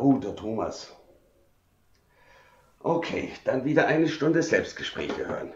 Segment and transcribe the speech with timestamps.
[0.00, 0.96] Oh, der Thomas.
[2.82, 5.52] Okay, dann wieder eine Stunde Selbstgespräche hören.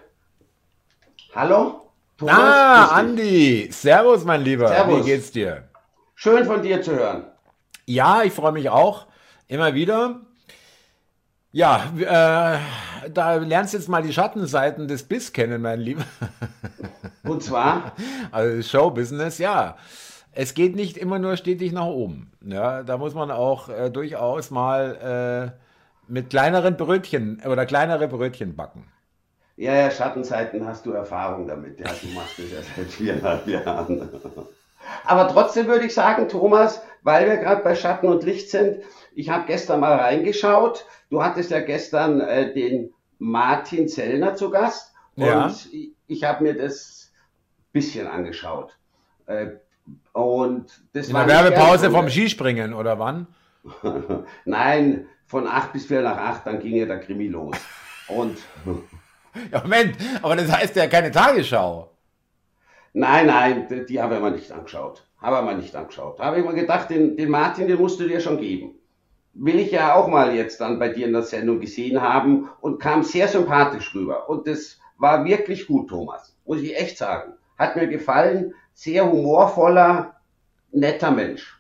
[1.35, 1.91] Hallo?
[2.19, 3.71] Thomas, ah, Andi.
[3.73, 4.69] Servus, mein Lieber.
[4.69, 5.01] Servus.
[5.01, 5.65] Wie geht's dir?
[6.15, 7.25] Schön von dir zu hören.
[7.87, 9.07] Ja, ich freue mich auch.
[9.49, 10.21] Immer wieder.
[11.51, 16.05] Ja, äh, da lernst du jetzt mal die Schattenseiten des Biss kennen, mein Lieber.
[17.23, 17.93] Und zwar?
[18.31, 19.77] Also Showbusiness, ja.
[20.35, 22.33] Es geht nicht immer nur stetig nach oben.
[22.45, 28.57] Ja, da muss man auch äh, durchaus mal äh, mit kleineren Brötchen oder kleinere Brötchen
[28.57, 28.87] backen.
[29.57, 31.79] Ja, ja, Schattenseiten hast du Erfahrung damit.
[31.79, 34.09] Ja, du machst das ja seit viereinhalb Jahren.
[35.05, 38.83] Aber trotzdem würde ich sagen, Thomas, weil wir gerade bei Schatten und Licht sind,
[39.15, 40.87] ich habe gestern mal reingeschaut.
[41.11, 44.93] Du hattest ja gestern äh, den Martin Zellner zu Gast.
[45.15, 45.45] Ja.
[45.45, 47.13] Und ich, ich habe mir das
[47.73, 48.77] bisschen angeschaut.
[49.27, 49.47] Äh,
[50.13, 53.27] und das In der Werbepause vom Skispringen oder wann?
[54.45, 57.57] Nein, von acht bis vier nach acht, dann ging ja der Krimi los.
[58.09, 58.39] Und
[59.53, 61.91] ja, Moment, aber das heißt ja keine Tagesschau.
[62.93, 65.05] Nein, nein, die, die habe ich mir nicht angeschaut.
[65.21, 66.21] Habe ich mir nicht angeschaut.
[66.21, 68.77] Da habe ich mir gedacht, den, den Martin, den musst du dir schon geben.
[69.33, 72.81] Will ich ja auch mal jetzt dann bei dir in der Sendung gesehen haben und
[72.81, 74.29] kam sehr sympathisch rüber.
[74.29, 76.37] Und das war wirklich gut, Thomas.
[76.45, 77.33] Muss ich echt sagen.
[77.59, 78.55] Hat mir gefallen.
[78.75, 80.15] Sehr humorvoller,
[80.73, 81.55] netter Mensch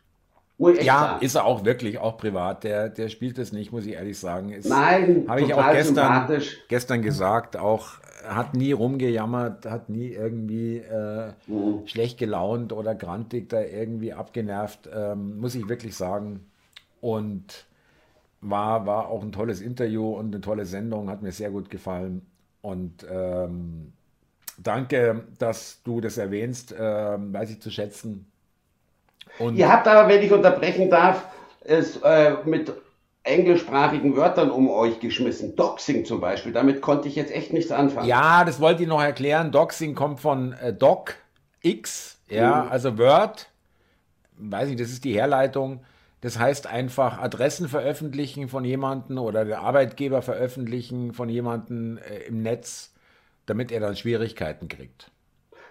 [0.58, 1.24] ja, sagen.
[1.24, 2.64] ist er auch wirklich, auch privat.
[2.64, 4.50] Der, der spielt es nicht, muss ich ehrlich sagen.
[4.50, 7.94] Ist, Nein, habe ich auch gestern, gestern gesagt, auch
[8.26, 11.86] hat nie rumgejammert, hat nie irgendwie äh, mhm.
[11.86, 16.46] schlecht gelaunt oder grantig da irgendwie abgenervt, ähm, muss ich wirklich sagen.
[17.00, 17.66] Und
[18.40, 22.24] war, war auch ein tolles Interview und eine tolle Sendung, hat mir sehr gut gefallen.
[22.62, 23.92] Und ähm,
[24.58, 28.30] danke, dass du das erwähnst, ähm, weiß ich zu schätzen.
[29.38, 31.24] Und Ihr habt aber, wenn ich unterbrechen darf,
[31.60, 32.72] es äh, mit
[33.24, 35.56] englischsprachigen Wörtern um euch geschmissen.
[35.56, 38.06] Doxing zum Beispiel, damit konnte ich jetzt echt nichts anfangen.
[38.06, 39.50] Ja, das wollte ich noch erklären.
[39.50, 41.16] Doxing kommt von äh, Doc
[41.62, 42.70] X, ja, mhm.
[42.70, 43.48] also Word,
[44.36, 45.80] weiß ich, das ist die Herleitung.
[46.20, 52.42] Das heißt einfach Adressen veröffentlichen von jemandem oder der Arbeitgeber veröffentlichen von jemandem äh, im
[52.42, 52.93] Netz,
[53.46, 55.10] damit er dann Schwierigkeiten kriegt.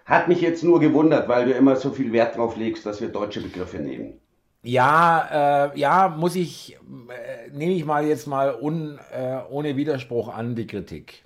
[0.06, 3.10] Hat mich jetzt nur gewundert, weil du immer so viel Wert drauf legst, dass wir
[3.10, 4.20] deutsche Begriffe nehmen.
[4.64, 10.34] Ja, äh, ja, muss ich, äh, nehme ich mal jetzt mal un, äh, ohne Widerspruch
[10.34, 11.26] an die Kritik.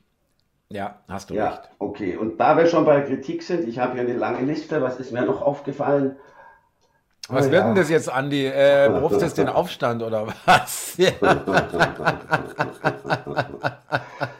[0.69, 1.69] Ja, hast du ja, recht.
[1.79, 4.99] Okay, und da wir schon bei Kritik sind, ich habe hier eine lange Liste, was
[4.99, 6.17] ist mir noch aufgefallen?
[7.29, 7.67] Was oh, wird ja.
[7.67, 8.45] denn das jetzt, Andi?
[8.45, 10.97] Äh, rufst du den Aufstand oder was?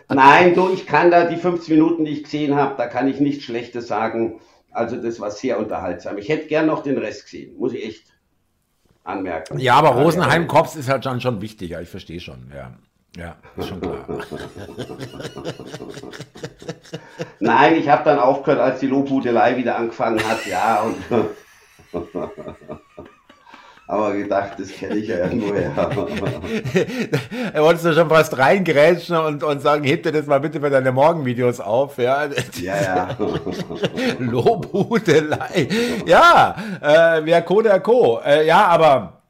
[0.09, 3.19] Nein, du, ich kann da die 15 Minuten, die ich gesehen habe, da kann ich
[3.19, 4.39] nichts Schlechtes sagen.
[4.71, 6.17] Also das war sehr unterhaltsam.
[6.17, 8.05] Ich hätte gern noch den Rest gesehen, muss ich echt
[9.03, 9.59] anmerken.
[9.59, 12.71] Ja, aber Rosenheim-Kops ist halt schon, schon wichtiger, ich verstehe schon, ja.
[13.17, 14.05] Ja, ist schon klar.
[17.39, 20.95] Nein, ich habe dann aufgehört, als die Lobhudelei wieder angefangen hat, ja, und
[23.87, 25.71] aber gedacht, das kenne ich ja irgendwoher.
[27.53, 30.69] er wolltest du schon fast reingrätschen und, und sagen, heb dir das mal bitte für
[30.69, 31.97] deine Morgenvideos auf.
[31.97, 32.25] Ja,
[32.61, 32.71] ja.
[32.71, 33.17] ja.
[34.19, 35.69] Lobhudelei.
[36.05, 38.19] Ja, äh, wer Co, der Co.
[38.25, 39.21] Äh, ja, aber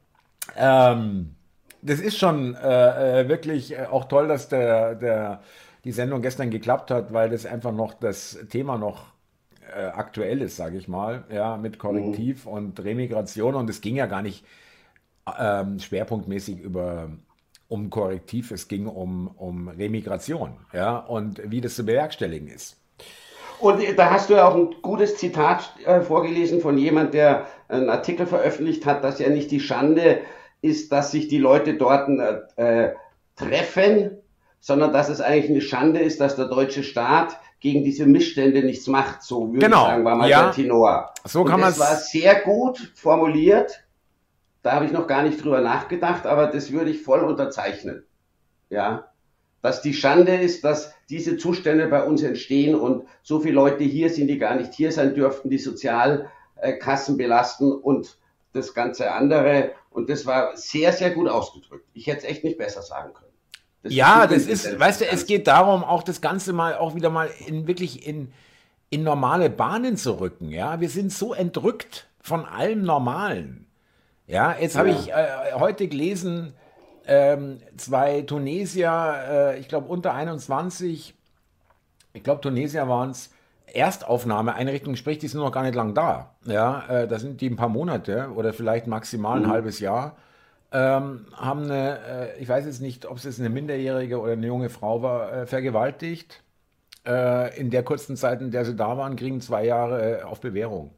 [0.58, 1.36] ähm,
[1.82, 5.42] das ist schon äh, äh wirklich äh, auch toll, dass der, der,
[5.84, 9.17] die Sendung gestern geklappt hat, weil das einfach noch das Thema noch
[9.76, 12.52] äh, aktuell ist, sage ich mal, ja, mit Korrektiv mhm.
[12.52, 13.56] und Remigration.
[13.56, 14.46] Und es ging ja gar nicht
[15.40, 17.10] ähm, schwerpunktmäßig über
[17.68, 22.78] um Korrektiv, es ging um, um Remigration, ja, und wie das zu bewerkstelligen ist.
[23.60, 27.90] Und da hast du ja auch ein gutes Zitat äh, vorgelesen von jemand, der einen
[27.90, 30.22] Artikel veröffentlicht hat, dass ja nicht die Schande
[30.62, 32.08] ist, dass sich die Leute dort
[32.56, 32.94] äh,
[33.36, 34.18] treffen,
[34.60, 38.88] sondern dass es eigentlich eine Schande ist, dass der deutsche Staat gegen diese Missstände nichts
[38.88, 39.24] macht.
[39.24, 39.84] So würde genau.
[39.84, 40.44] ich sagen, war mal ja.
[40.44, 41.14] der Tenor.
[41.26, 41.78] So kann man es.
[41.78, 43.84] Das war sehr gut formuliert.
[44.62, 48.06] Da habe ich noch gar nicht drüber nachgedacht, aber das würde ich voll unterzeichnen.
[48.70, 49.12] Ja.
[49.62, 54.10] Dass die Schande ist, dass diese Zustände bei uns entstehen und so viele Leute hier
[54.10, 58.20] sind, die gar nicht hier sein dürften, die Sozialkassen belasten und
[58.54, 59.72] das ganze andere.
[59.90, 61.88] Und das war sehr, sehr gut ausgedrückt.
[61.94, 63.27] Ich hätte es echt nicht besser sagen können.
[63.84, 66.96] Das ja, ist das ist, weißt du, es geht darum, auch das Ganze mal auch
[66.96, 68.32] wieder mal in wirklich in,
[68.90, 70.50] in normale Bahnen zu rücken.
[70.50, 73.68] Ja, wir sind so entrückt von allem Normalen.
[74.26, 74.80] Ja, jetzt ja.
[74.80, 76.54] habe ich äh, heute gelesen,
[77.08, 81.14] ähm, zwei Tunesier, äh, ich glaube unter 21,
[82.14, 83.32] ich glaube Tunesier waren es,
[83.74, 86.36] Erstaufnahmeeinrichtungen, sprich, die sind noch gar nicht lang da.
[86.46, 89.52] Ja, äh, da sind die ein paar Monate oder vielleicht maximal ein mhm.
[89.52, 90.16] halbes Jahr.
[90.72, 92.00] Ähm, haben eine,
[92.36, 95.32] äh, ich weiß jetzt nicht, ob es jetzt eine Minderjährige oder eine junge Frau war,
[95.34, 96.44] äh, vergewaltigt.
[97.06, 100.42] Äh, in der kurzen Zeit, in der sie da waren, kriegen zwei Jahre äh, auf
[100.42, 100.92] Bewährung.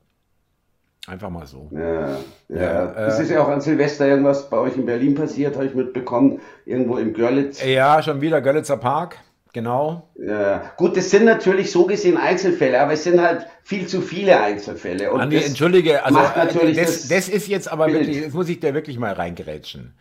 [1.08, 1.70] Einfach mal so.
[1.72, 2.18] Ja, ja.
[2.50, 5.66] Ja, es äh, ist ja auch an Silvester irgendwas bei euch in Berlin passiert, habe
[5.66, 7.64] ich mitbekommen, irgendwo im Görlitz.
[7.64, 9.18] Ja, schon wieder Görlitzer Park,
[9.54, 10.10] genau.
[10.16, 14.40] Ja, gut, das sind natürlich so gesehen Einzelfälle, aber es sind halt viel zu viele
[14.40, 15.12] Einzelfälle.
[15.12, 18.00] Und Andi, entschuldige, also macht natürlich das, das das ist jetzt aber Bild.
[18.00, 19.94] wirklich, jetzt muss ich dir wirklich mal reingerätschen.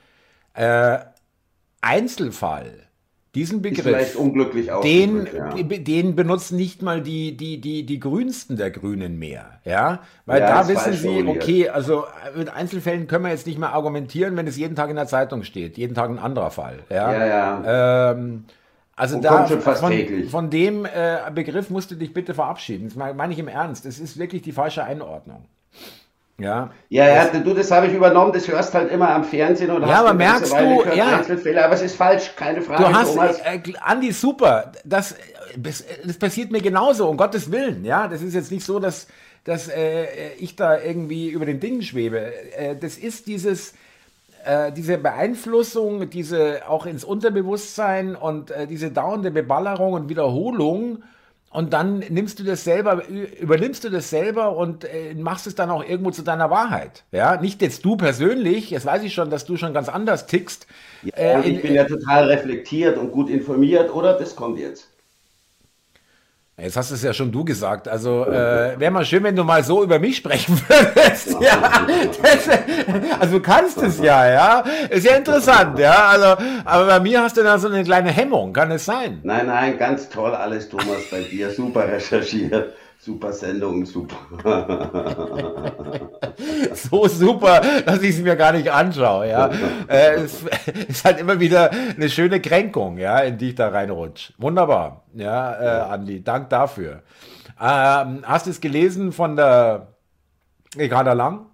[0.54, 0.98] Äh,
[1.80, 2.88] Einzelfall,
[3.34, 4.16] diesen Begriff,
[4.82, 5.62] den, ja.
[5.62, 9.60] den benutzen nicht mal die, die, die, die Grünsten der Grünen mehr.
[9.64, 10.00] Ja?
[10.26, 12.04] Weil Ja, da wissen sie, okay, also
[12.34, 15.44] mit Einzelfällen können wir jetzt nicht mehr argumentieren, wenn es jeden Tag in der Zeitung
[15.44, 15.76] steht.
[15.76, 16.78] Jeden Tag ein anderer Fall.
[16.90, 18.12] Ja, Ja, ja.
[18.12, 18.44] Ähm,
[18.98, 20.30] also Und da kommt schon fast von, täglich.
[20.30, 22.88] von dem äh, Begriff musst du dich bitte verabschieden.
[22.88, 23.86] Das meine ich im Ernst.
[23.86, 25.44] Das ist wirklich die falsche Einordnung.
[26.40, 26.70] Ja.
[26.88, 30.00] Ja, ja, du, das habe ich übernommen, das hörst halt immer am Fernsehen und Ja,
[30.00, 31.18] aber merkst du, ja.
[31.18, 33.40] Einzelfälle, aber es ist falsch, keine Frage, Du hast, Thomas.
[33.40, 34.70] äh, Andi, super.
[34.84, 35.16] Das,
[35.56, 37.84] das, das passiert mir genauso, um Gottes Willen.
[37.84, 39.08] Ja, das ist jetzt nicht so, dass,
[39.42, 42.32] dass äh, ich da irgendwie über den Dingen schwebe.
[42.56, 43.74] Äh, das ist dieses,
[44.44, 51.02] äh, diese Beeinflussung, diese auch ins Unterbewusstsein und äh, diese dauernde Beballerung und Wiederholung.
[51.50, 55.70] Und dann nimmst du das selber, übernimmst du das selber und äh, machst es dann
[55.70, 57.04] auch irgendwo zu deiner Wahrheit.
[57.10, 60.66] Ja, nicht jetzt du persönlich, jetzt weiß ich schon, dass du schon ganz anders tickst.
[61.14, 64.18] Äh, und ich in- bin ja total reflektiert und gut informiert, oder?
[64.18, 64.90] Das kommt jetzt.
[66.60, 67.86] Jetzt hast du es ja schon du gesagt.
[67.86, 71.36] Also äh, wäre mal schön, wenn du mal so über mich sprechen würdest.
[71.40, 71.86] Ja,
[72.20, 74.64] das, also du kannst es ja, ja.
[74.90, 76.08] Ist ja interessant, ja.
[76.08, 79.20] Also, aber bei mir hast du da so eine kleine Hemmung, kann es sein?
[79.22, 81.48] Nein, nein, ganz toll alles, Thomas, bei dir.
[81.52, 84.16] Super recherchiert, super Sendung, super.
[86.74, 89.50] So super, dass ich es mir gar nicht anschaue, ja.
[89.88, 90.42] Äh, es
[90.88, 94.34] ist halt immer wieder eine schöne Kränkung, ja, in die ich da reinrutsche.
[94.38, 97.02] Wunderbar, ja, äh, Andi, Dank dafür.
[97.60, 99.94] Ähm, hast du es gelesen von der
[100.76, 101.46] Ricarda Lang?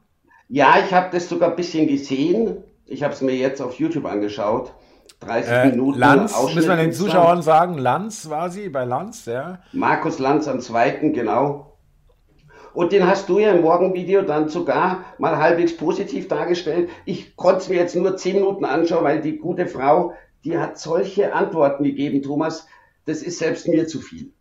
[0.48, 2.58] Ja, ich habe das sogar ein bisschen gesehen.
[2.86, 4.74] Ich habe es mir jetzt auf YouTube angeschaut.
[5.20, 5.98] 30 Äh, Minuten.
[5.98, 6.92] Lanz, Ausschnitt müssen wir den.
[6.92, 9.60] Zuschauern sagen, Lanz war sie, bei Lanz, ja.
[9.72, 11.70] Markus Lanz am zweiten, genau.
[12.74, 16.88] Und den hast du ja im Morgenvideo dann sogar mal halbwegs positiv dargestellt.
[17.04, 20.12] Ich konnte es mir jetzt nur 10 Minuten anschauen, weil die gute Frau,
[20.44, 22.66] die hat solche Antworten gegeben, Thomas.
[23.06, 24.32] Das ist selbst mir zu viel.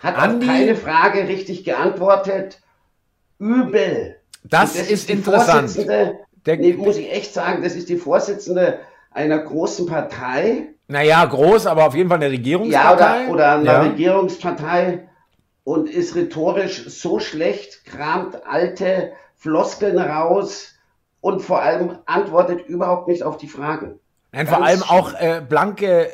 [0.00, 2.60] Hat Andi- auf keine Frage richtig geantwortet.
[3.38, 4.16] Übel.
[4.44, 5.76] Das, Und ist die interessant.
[6.46, 8.78] Der- nee, muss ich echt sagen, das ist die Vorsitzende
[9.14, 10.68] einer großen Partei.
[10.88, 13.24] Naja, groß, aber auf jeden Fall eine Ja, Regierungspartei.
[13.28, 13.82] oder, oder einer Ja.
[13.82, 15.08] Regierungspartei
[15.64, 20.74] und ist rhetorisch so schlecht, kramt alte Floskeln raus
[21.20, 23.98] und vor allem antwortet überhaupt nicht auf die Fragen.
[24.32, 26.10] Nein, vor allem auch äh, blanke, äh,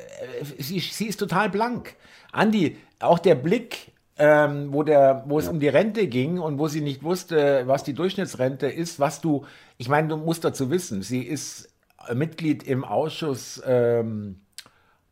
[0.59, 1.97] sie, sie ist total blank.
[2.33, 6.69] Andi, auch der Blick, ähm, wo, der, wo es um die Rente ging und wo
[6.69, 9.47] sie nicht wusste, was die Durchschnittsrente ist, was du,
[9.79, 11.70] ich meine, du musst dazu wissen, sie ist
[12.15, 14.41] Mitglied im Ausschuss ähm,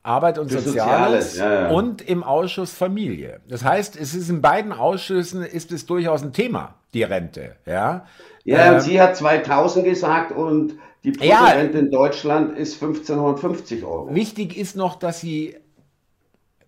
[0.02, 1.68] Arbeit und Für Soziales, Soziales, ja, ja.
[1.70, 3.40] und im Ausschuss Familie.
[3.48, 8.06] Das heißt, es ist in beiden Ausschüssen ist es durchaus ein Thema, die Rente, ja.
[8.44, 10.74] Ja, Ähm, und sie hat 2000 gesagt und
[11.04, 11.40] die Ja.
[11.44, 14.14] Bruttorente in Deutschland ist 1550 Euro.
[14.14, 15.56] Wichtig ist noch, dass sie,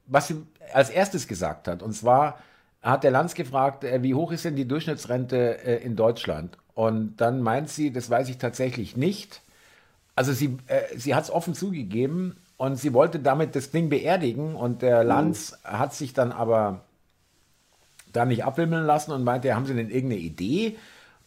[0.07, 0.43] was sie
[0.73, 2.39] als erstes gesagt hat, und zwar
[2.83, 6.57] hat der Lanz gefragt, äh, wie hoch ist denn die Durchschnittsrente äh, in Deutschland?
[6.75, 9.43] Und dann meint sie, das weiß ich tatsächlich nicht.
[10.21, 14.55] Also sie, äh, sie hat es offen zugegeben und sie wollte damit das Ding beerdigen
[14.55, 16.83] und der Lanz hat sich dann aber
[18.13, 20.77] da nicht abwimmeln lassen und meinte, haben Sie denn irgendeine Idee?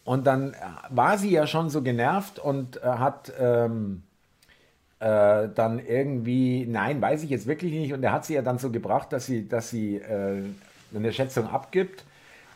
[0.04, 0.56] Und dann äh,
[0.90, 4.04] war sie ja schon so genervt und äh, hat ähm,
[5.00, 7.92] äh, dann irgendwie, nein, weiß ich jetzt wirklich nicht.
[7.94, 10.40] Und er hat sie ja dann so gebracht, dass sie, dass sie äh,
[10.94, 12.04] eine Schätzung abgibt.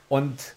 [0.09, 0.55] Und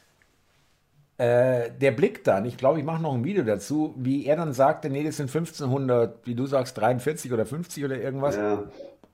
[1.21, 4.53] äh, der Blick dann, ich glaube, ich mache noch ein Video dazu, wie er dann
[4.53, 8.37] sagte, nee, das sind 1500, wie du sagst, 43 oder 50 oder irgendwas.
[8.37, 8.63] Ja.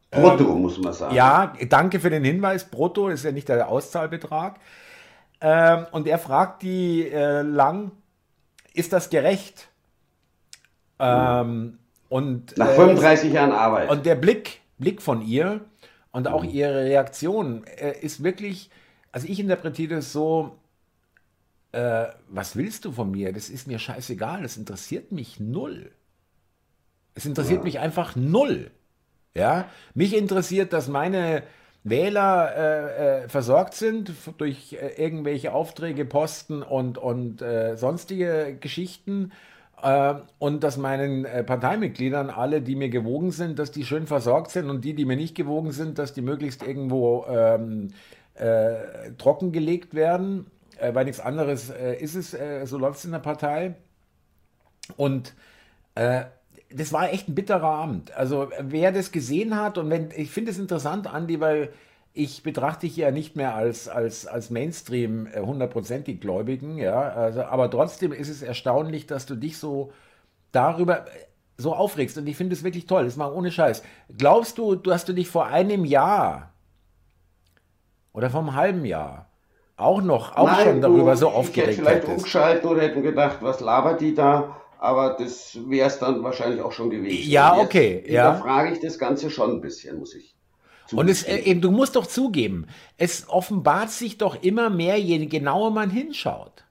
[0.10, 1.14] Brutto, muss man sagen.
[1.14, 2.64] Ja, danke für den Hinweis.
[2.64, 4.56] Brutto ist ja nicht der Auszahlbetrag.
[5.42, 7.92] Ähm, und er fragt die äh, Lang,
[8.74, 9.68] ist das gerecht?
[11.00, 13.90] Ähm, und, Nach äh, 35 Jahren Arbeit.
[13.90, 15.60] und der Blick, Blick von ihr
[16.12, 18.70] und auch ihre Reaktion äh, ist wirklich,
[19.12, 20.56] also ich interpretiere das so,
[21.78, 23.32] äh, was willst du von mir?
[23.34, 25.92] Das ist mir scheißegal, das interessiert mich null.
[27.16, 27.64] Es interessiert Ja.
[27.64, 28.72] mich einfach null.
[29.36, 31.44] Ja, mich interessiert, dass meine
[31.84, 39.32] Wähler äh, äh, versorgt sind durch äh, irgendwelche Aufträge, Posten und, und äh, sonstige Geschichten.
[39.82, 44.52] äh, und dass meinen äh, Parteimitgliedern, alle, die mir gewogen sind, dass die schön versorgt
[44.52, 47.90] sind und die, die mir nicht gewogen sind, dass die möglichst irgendwo ähm,
[48.36, 50.48] äh, trockengelegt werden,
[50.80, 53.76] äh, weil nichts anderes äh, ist es, äh, so läuft es in der Partei.
[54.96, 55.34] Und
[55.96, 58.16] das war echt ein bitterer Abend.
[58.16, 61.74] Also wer das gesehen hat und wenn, ich finde es interessant, Andi, weil
[62.18, 67.44] ich betrachte dich ja nicht mehr als, als, als Mainstream äh, hundertprozentig Gläubigen, ja, also,
[67.44, 69.94] aber trotzdem ist es erstaunlich, dass du dich so
[70.52, 71.10] darüber äh,
[71.58, 73.84] so aufregst und ich finde es wirklich toll, das mal ohne Scheiß.
[74.16, 76.54] Glaubst du, du hast du dich vor einem Jahr
[78.14, 79.27] oder vor einem halben Jahr
[79.78, 82.18] auch noch, auch Nein, schon darüber du, so aufgeregt hätte vielleicht hättest.
[82.18, 84.58] umgeschalten oder hätten gedacht, was labert die da?
[84.80, 87.30] Aber das wäre es dann wahrscheinlich auch schon gewesen.
[87.30, 88.04] Ja, okay.
[88.08, 88.32] Ja.
[88.32, 90.38] Da frage ich das Ganze schon ein bisschen, muss ich
[90.94, 92.68] und es, äh, eben, du musst doch zugeben,
[92.98, 96.64] es offenbart sich doch immer mehr, je genauer man hinschaut.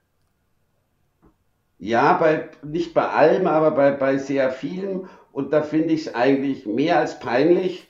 [1.79, 5.09] Ja, bei, nicht bei allem, aber bei, bei sehr vielen.
[5.33, 7.89] Und da finde ich es eigentlich mehr als peinlich,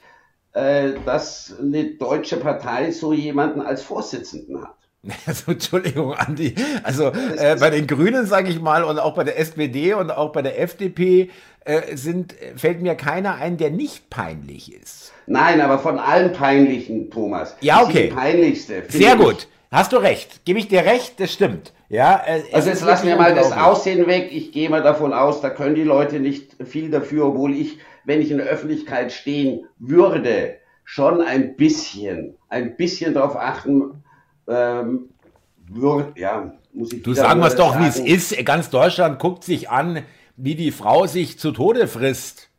[0.52, 4.75] äh, dass eine deutsche Partei so jemanden als Vorsitzenden hat.
[5.26, 6.54] Also, Entschuldigung, Andi.
[6.82, 10.32] Also äh, bei den Grünen, sage ich mal, und auch bei der SPD und auch
[10.32, 11.30] bei der FDP
[11.64, 15.12] äh, sind, fällt mir keiner ein, der nicht peinlich ist.
[15.26, 17.56] Nein, aber von allen peinlichen, Thomas.
[17.60, 18.08] Ja, okay.
[18.08, 18.84] Die peinlichste.
[18.88, 19.48] Sehr gut.
[19.72, 20.44] Hast du recht.
[20.44, 21.72] Gebe ich dir recht, das stimmt.
[21.88, 24.28] Ja, äh, also jetzt lassen wir mal das Aussehen weg.
[24.32, 28.20] Ich gehe mal davon aus, da können die Leute nicht viel dafür, obwohl ich, wenn
[28.20, 34.04] ich in der Öffentlichkeit stehen würde, schon ein bisschen, ein bisschen darauf achten
[34.49, 35.11] ähm,
[35.69, 38.45] würde, ja, muss ich Du sagen wir es doch, wie es ist.
[38.45, 40.03] Ganz Deutschland guckt sich an,
[40.37, 42.50] wie die Frau sich zu Tode frisst.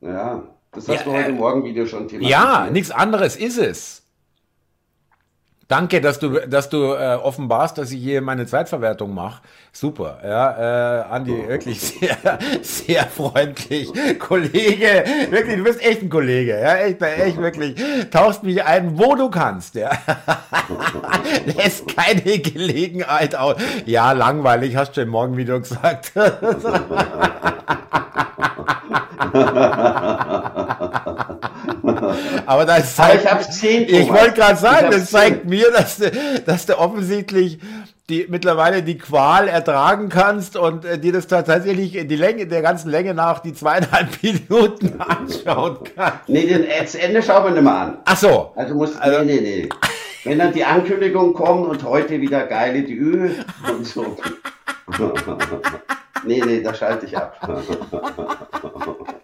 [0.00, 0.42] Ja,
[0.72, 2.30] das hast ja, du heute äh, Morgen Video schon thematisiert.
[2.30, 4.07] Ja, nichts anderes ist es.
[5.68, 9.42] Danke, dass du, dass du äh, offenbarst, dass ich hier meine Zweitverwertung mache.
[9.70, 12.16] Super, ja, äh, Andi, wirklich sehr,
[12.62, 13.92] sehr freundlich.
[14.18, 17.74] Kollege, wirklich, du bist echt ein Kollege, ja, echt, echt wirklich.
[18.10, 19.90] Tauchst mich ein, wo du kannst, ja.
[21.44, 23.56] Lässt keine Gelegenheit aus.
[23.84, 26.12] Ja, langweilig, hast du im Morgenvideo gesagt.
[32.46, 35.50] Aber das zeigt, Aber ich, ich wollte gerade sagen, das zeigt zehn.
[35.50, 36.10] mir, dass du,
[36.46, 37.58] dass du offensichtlich
[38.08, 42.62] die mittlerweile die Qual ertragen kannst und äh, dir das tatsächlich in die Länge, der
[42.62, 46.28] ganzen Länge nach die zweieinhalb Minuten anschauen kannst.
[46.28, 47.98] Nee, den, das Ende schauen wir nicht mehr an.
[48.04, 48.52] Ach so.
[48.56, 49.68] Also musst, also, nee, nee, nee.
[50.24, 53.30] Wenn dann die Ankündigung kommt und heute wieder geile Dü
[53.70, 54.16] und so.
[56.24, 57.36] nee, nee, da schalte ich ab.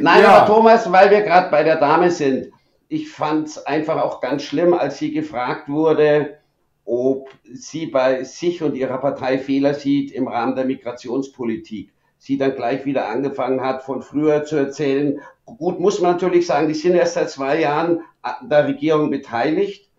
[0.00, 0.28] Nein, ja.
[0.28, 2.52] aber Thomas, weil wir gerade bei der Dame sind,
[2.88, 6.38] ich fand es einfach auch ganz schlimm, als sie gefragt wurde,
[6.84, 11.92] ob sie bei sich und ihrer Partei Fehler sieht im Rahmen der Migrationspolitik.
[12.16, 15.20] Sie dann gleich wieder angefangen hat, von früher zu erzählen.
[15.44, 19.90] Gut, muss man natürlich sagen, die sind erst seit zwei Jahren an der Regierung beteiligt,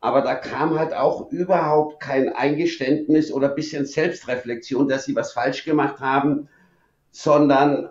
[0.00, 5.64] aber da kam halt auch überhaupt kein Eingeständnis oder bisschen Selbstreflexion, dass sie was falsch
[5.64, 6.48] gemacht haben,
[7.10, 7.90] sondern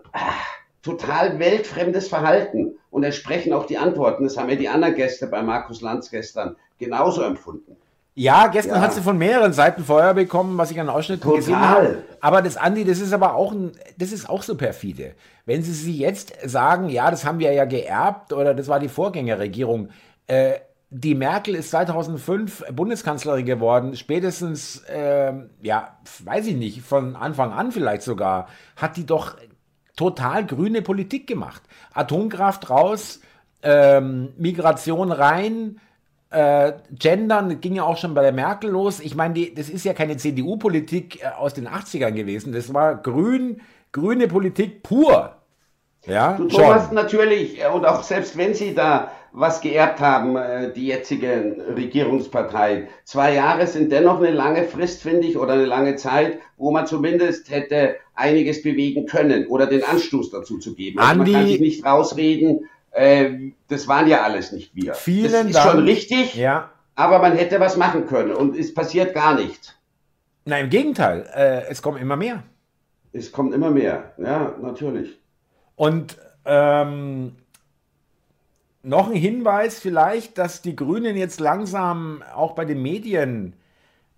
[0.88, 4.24] total weltfremdes Verhalten und entsprechen auch die Antworten.
[4.24, 7.76] Das haben ja die anderen Gäste bei Markus Lanz gestern genauso empfunden.
[8.16, 8.82] Ja, gestern ja.
[8.82, 11.38] hat sie von mehreren Seiten Feuer bekommen, was ich an Ausschnitten Total.
[11.38, 12.04] gesehen habe.
[12.20, 15.14] Aber das Andi, das ist aber auch ein, das ist auch so perfide.
[15.46, 18.90] Wenn sie sie jetzt sagen, ja, das haben wir ja geerbt oder das war die
[18.90, 19.90] Vorgängerregierung.
[20.26, 20.54] Äh,
[20.90, 23.96] die Merkel ist 2005 Bundeskanzlerin geworden.
[23.96, 29.36] Spätestens, äh, ja, weiß ich nicht, von Anfang an vielleicht sogar, hat die doch
[29.98, 31.62] total grüne Politik gemacht.
[31.94, 33.20] Atomkraft raus,
[33.62, 35.82] ähm, Migration rein,
[36.30, 39.00] äh, Gendern ging ja auch schon bei der Merkel los.
[39.00, 42.54] Ich meine, das ist ja keine CDU-Politik äh, aus den 80ern gewesen.
[42.54, 43.62] Das war grün,
[43.92, 45.34] grüne Politik pur.
[46.06, 46.96] Ja, du, Thomas, schon.
[46.96, 52.88] natürlich, und auch selbst wenn Sie da was geerbt haben, äh, die jetzige Regierungspartei.
[53.04, 56.88] Zwei Jahre sind dennoch eine lange Frist, finde ich, oder eine lange Zeit, wo man
[56.88, 60.98] zumindest hätte einiges bewegen können oder den Anstoß dazu zu geben.
[60.98, 64.96] Also man kann sich nicht rausreden, äh, das waren ja alles nicht wir.
[64.96, 65.72] Vielen das ist Dank.
[65.72, 66.72] schon richtig, ja.
[66.96, 69.76] aber man hätte was machen können und es passiert gar nichts.
[70.46, 72.42] Nein, im Gegenteil, äh, es kommen immer mehr.
[73.14, 75.20] Es kommt immer mehr, ja, natürlich.
[75.76, 77.36] Und ähm,
[78.88, 83.54] noch ein Hinweis vielleicht, dass die Grünen jetzt langsam auch bei den Medien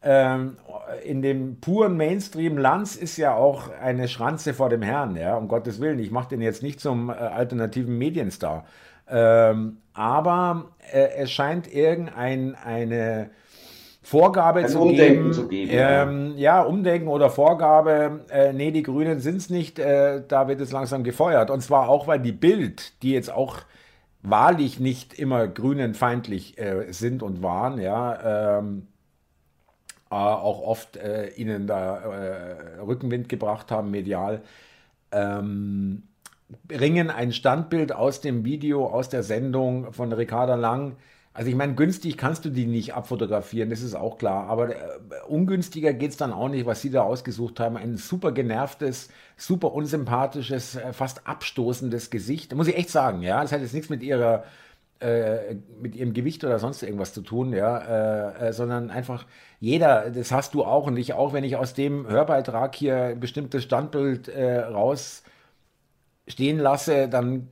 [0.01, 0.57] ähm,
[1.03, 5.47] in dem puren Mainstream Lanz ist ja auch eine Schranze vor dem Herrn, ja, um
[5.47, 5.99] Gottes Willen.
[5.99, 8.65] Ich mache den jetzt nicht zum äh, alternativen Medienstar.
[9.09, 13.31] Ähm, aber äh, es scheint irgendeine
[14.01, 16.59] Vorgabe zu geben, zu geben, ähm, ja.
[16.59, 16.61] ja.
[16.61, 21.03] Umdenken oder Vorgabe, äh, nee, die Grünen sind es nicht, äh, da wird es langsam
[21.03, 21.49] gefeuert.
[21.49, 23.57] Und zwar auch, weil die Bild, die jetzt auch
[24.21, 28.88] wahrlich nicht immer grünenfeindlich äh, sind und waren, ja, ähm,
[30.11, 34.41] äh, auch oft äh, ihnen da äh, Rückenwind gebracht haben, medial,
[35.11, 36.03] ähm,
[36.67, 40.95] bringen ein Standbild aus dem Video, aus der Sendung von Ricarda Lang.
[41.33, 45.00] Also ich meine, günstig kannst du die nicht abfotografieren, das ist auch klar, aber äh,
[45.27, 47.77] ungünstiger geht es dann auch nicht, was sie da ausgesucht haben.
[47.77, 52.53] Ein super genervtes, super unsympathisches, äh, fast abstoßendes Gesicht.
[52.55, 53.41] Muss ich echt sagen, ja.
[53.41, 54.43] Das hat jetzt nichts mit ihrer
[55.00, 59.25] äh, mit ihrem Gewicht oder sonst irgendwas zu tun, ja, äh, äh, sondern einfach
[59.62, 63.19] jeder, das hast du auch und ich auch, wenn ich aus dem Hörbeitrag hier ein
[63.19, 65.24] bestimmtes Standbild äh, rausstehen
[66.59, 67.48] lasse, dann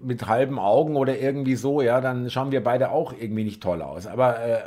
[0.00, 3.82] mit halben Augen oder irgendwie so, ja, dann schauen wir beide auch irgendwie nicht toll
[3.82, 4.06] aus.
[4.06, 4.60] Aber äh,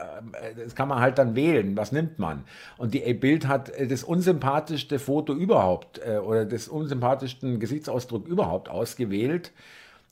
[0.63, 1.77] das kann man halt dann wählen.
[1.77, 2.43] Was nimmt man?
[2.77, 9.51] Und die Bild hat das unsympathischste Foto überhaupt äh, oder das unsympathischsten Gesichtsausdruck überhaupt ausgewählt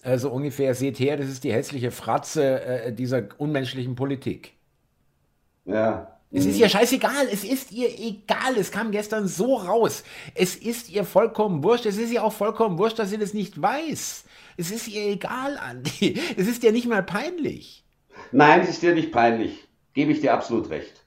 [0.03, 4.53] also ungefähr, seht her, das ist die hässliche Fratze äh, dieser unmenschlichen Politik.
[5.65, 6.18] Ja.
[6.34, 10.03] Es ist ihr scheißegal, es ist ihr egal, es kam gestern so raus.
[10.34, 13.62] Es ist ihr vollkommen wurscht, es ist ihr auch vollkommen wurscht, dass sie das nicht
[13.62, 14.24] weiß.
[14.62, 16.20] Es ist ihr egal, Andi.
[16.38, 17.84] Es ist dir nicht mal peinlich.
[18.32, 19.68] Nein, es ist dir nicht peinlich.
[19.94, 21.03] Gebe ich dir absolut recht.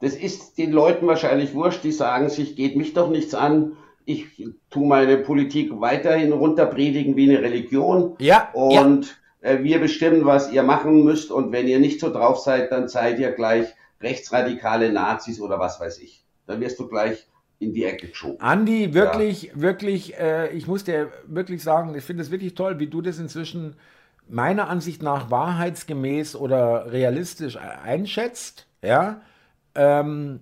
[0.00, 4.26] Das ist den Leuten wahrscheinlich wurscht, die sagen sich, geht mich doch nichts an ich
[4.70, 8.14] tue meine Politik weiterhin runterpredigen wie eine Religion.
[8.20, 8.50] Ja.
[8.52, 9.50] Und ja.
[9.50, 11.30] Äh, wir bestimmen, was ihr machen müsst.
[11.30, 13.66] Und wenn ihr nicht so drauf seid, dann seid ihr gleich
[14.00, 16.24] rechtsradikale Nazis oder was weiß ich.
[16.46, 17.26] Dann wirst du gleich
[17.58, 18.40] in die Ecke geschoben.
[18.40, 19.50] Andi, wirklich, ja.
[19.54, 23.18] wirklich, äh, ich muss dir wirklich sagen, ich finde es wirklich toll, wie du das
[23.18, 23.76] inzwischen
[24.28, 28.66] meiner Ansicht nach wahrheitsgemäß oder realistisch einschätzt.
[28.82, 29.22] Ja.
[29.74, 30.40] Ähm,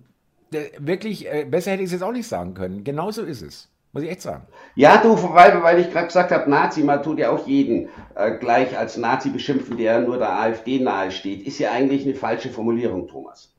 [0.77, 2.83] wirklich, äh, besser hätte ich es jetzt auch nicht sagen können.
[2.83, 3.69] Genauso ist es.
[3.93, 4.45] Muss ich echt sagen.
[4.75, 8.37] Ja, du, weil, weil ich gerade gesagt habe, Nazi, man tut ja auch jeden äh,
[8.37, 11.47] gleich als Nazi beschimpfen, der nur der AfD nahe steht.
[11.47, 13.53] Ist ja eigentlich eine falsche Formulierung, Thomas.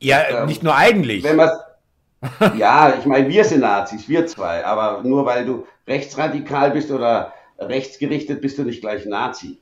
[0.00, 1.22] Ja, ähm, nicht nur eigentlich.
[1.22, 1.50] Wenn man
[2.56, 7.32] ja, ich meine, wir sind Nazis, wir zwei, aber nur weil du rechtsradikal bist oder
[7.58, 9.58] rechtsgerichtet, bist du nicht gleich Nazi.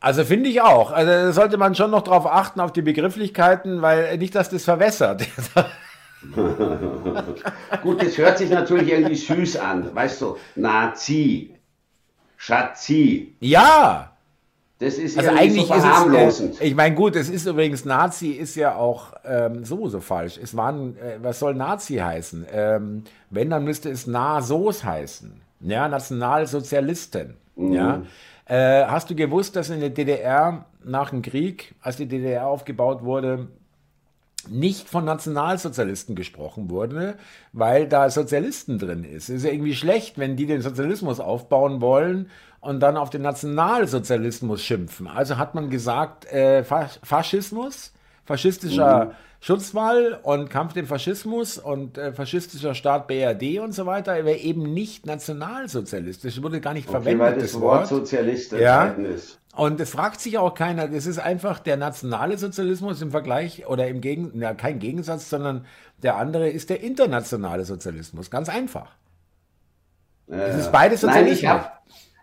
[0.00, 0.92] Also finde ich auch.
[0.92, 5.26] Also sollte man schon noch darauf achten, auf die Begrifflichkeiten, weil nicht, dass das verwässert.
[7.82, 9.94] Gut, das hört sich natürlich irgendwie süß an.
[9.94, 11.54] Weißt du, Nazi,
[12.36, 13.36] Schatzi.
[13.40, 14.09] Ja!
[14.80, 16.50] Das ist also eigentlich so verharmlosend.
[16.52, 20.00] Ist es, äh, ich meine, gut, es ist übrigens, Nazi ist ja auch ähm, sowieso
[20.00, 20.38] falsch.
[20.42, 22.46] Es waren, äh, was soll Nazi heißen?
[22.50, 25.32] Ähm, wenn, dann müsste es Na-Sos heißen.
[25.60, 27.34] Ja, Nationalsozialisten.
[27.56, 27.72] Mhm.
[27.72, 28.02] Ja.
[28.46, 33.04] Äh, hast du gewusst, dass in der DDR nach dem Krieg, als die DDR aufgebaut
[33.04, 33.48] wurde,
[34.48, 37.16] nicht von Nationalsozialisten gesprochen wurde,
[37.52, 39.28] weil da Sozialisten drin ist.
[39.28, 43.22] Es ist ja irgendwie schlecht, wenn die den Sozialismus aufbauen wollen und dann auf den
[43.22, 45.06] Nationalsozialismus schimpfen.
[45.06, 47.92] Also hat man gesagt, äh, Faschismus,
[48.24, 49.10] faschistischer mhm.
[49.42, 54.74] Schutzwall und Kampf dem Faschismus und äh, faschistischer Staat BRD und so weiter wäre eben
[54.74, 57.20] nicht nationalsozialistisch, wurde gar nicht okay, verwendet.
[57.20, 58.88] Weil das, das Wort, Wort Sozialist ja.
[58.88, 59.38] ist.
[59.56, 63.88] Und es fragt sich auch keiner, das ist einfach der nationale Sozialismus im Vergleich oder
[63.88, 65.64] im Gegen, ja, kein Gegensatz, sondern
[66.02, 68.30] der andere ist der internationale Sozialismus.
[68.30, 68.90] Ganz einfach.
[70.28, 71.42] Äh, es ist beides Sozialismus.
[71.42, 71.64] Nein,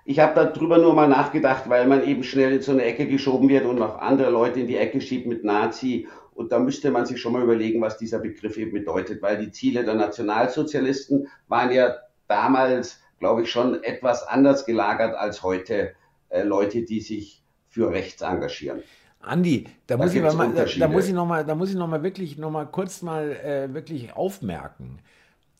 [0.09, 3.07] ich habe hab darüber nur mal nachgedacht, weil man eben schnell in so eine Ecke
[3.07, 6.91] geschoben wird und auch andere Leute in die Ecke schiebt mit Nazi und da müsste
[6.91, 11.27] man sich schon mal überlegen, was dieser Begriff eben bedeutet, weil die Ziele der Nationalsozialisten
[11.49, 11.97] waren ja
[12.29, 15.91] damals, glaube ich, schon etwas anders gelagert als heute
[16.29, 18.83] äh, Leute, die sich für rechts engagieren.
[19.19, 21.75] Andi, da, da muss ich mal, da, da, muss ich noch mal, da muss ich
[21.75, 24.99] noch mal wirklich noch mal kurz mal äh, wirklich aufmerken.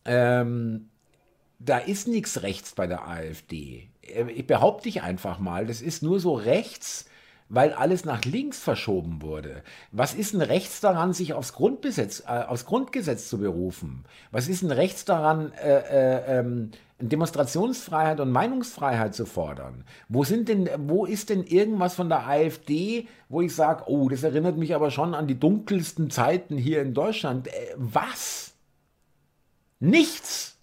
[0.06, 0.88] Ähm,
[1.58, 3.88] da ist nichts rechts bei der AfD.
[4.14, 7.06] Äh, ich behaupte dich einfach mal, das ist nur so rechts,
[7.48, 9.62] weil alles nach links verschoben wurde.
[9.90, 14.04] Was ist denn rechts daran, sich aufs, Grundgesetz, äh, aufs Grundgesetz zu berufen?
[14.30, 19.84] Was ist denn rechts daran, äh, äh, ähm, Demonstrationsfreiheit und Meinungsfreiheit zu fordern?
[20.08, 24.24] Wo, sind denn, wo ist denn irgendwas von der AfD, wo ich sage, oh, das
[24.24, 27.48] erinnert mich aber schon an die dunkelsten Zeiten hier in Deutschland?
[27.48, 28.52] Äh, was?
[29.80, 30.57] Nichts.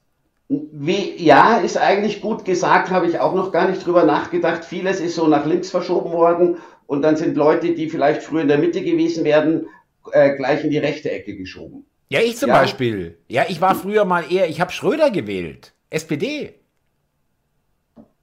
[0.48, 4.64] Wie, ja, ist eigentlich gut gesagt, habe ich auch noch gar nicht drüber nachgedacht.
[4.64, 8.48] Vieles ist so nach links verschoben worden und dann sind Leute, die vielleicht früher in
[8.48, 9.66] der Mitte gewesen wären,
[10.12, 11.86] äh, gleich in die rechte Ecke geschoben.
[12.10, 12.60] Ja, ich zum ja.
[12.60, 13.18] Beispiel.
[13.28, 16.54] Ja, ich war früher mal eher, ich habe Schröder gewählt, SPD.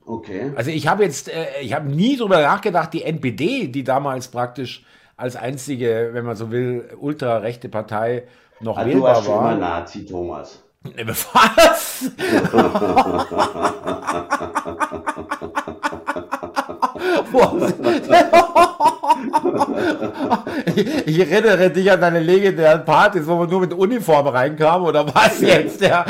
[0.05, 0.53] Okay.
[0.55, 4.85] Also ich habe jetzt, äh, ich habe nie drüber nachgedacht, die NPD, die damals praktisch
[5.17, 8.25] als einzige, wenn man so will, ultrarechte Partei
[8.61, 9.57] noch Also du wählbar warst schon war.
[9.57, 10.63] Nazi, Thomas.
[10.85, 12.11] Was?
[21.07, 25.41] ich, erinnere dich an deine legendären Partys, wo man nur mit Uniform reinkam, oder was
[25.41, 25.81] jetzt?
[25.81, 26.05] Ja.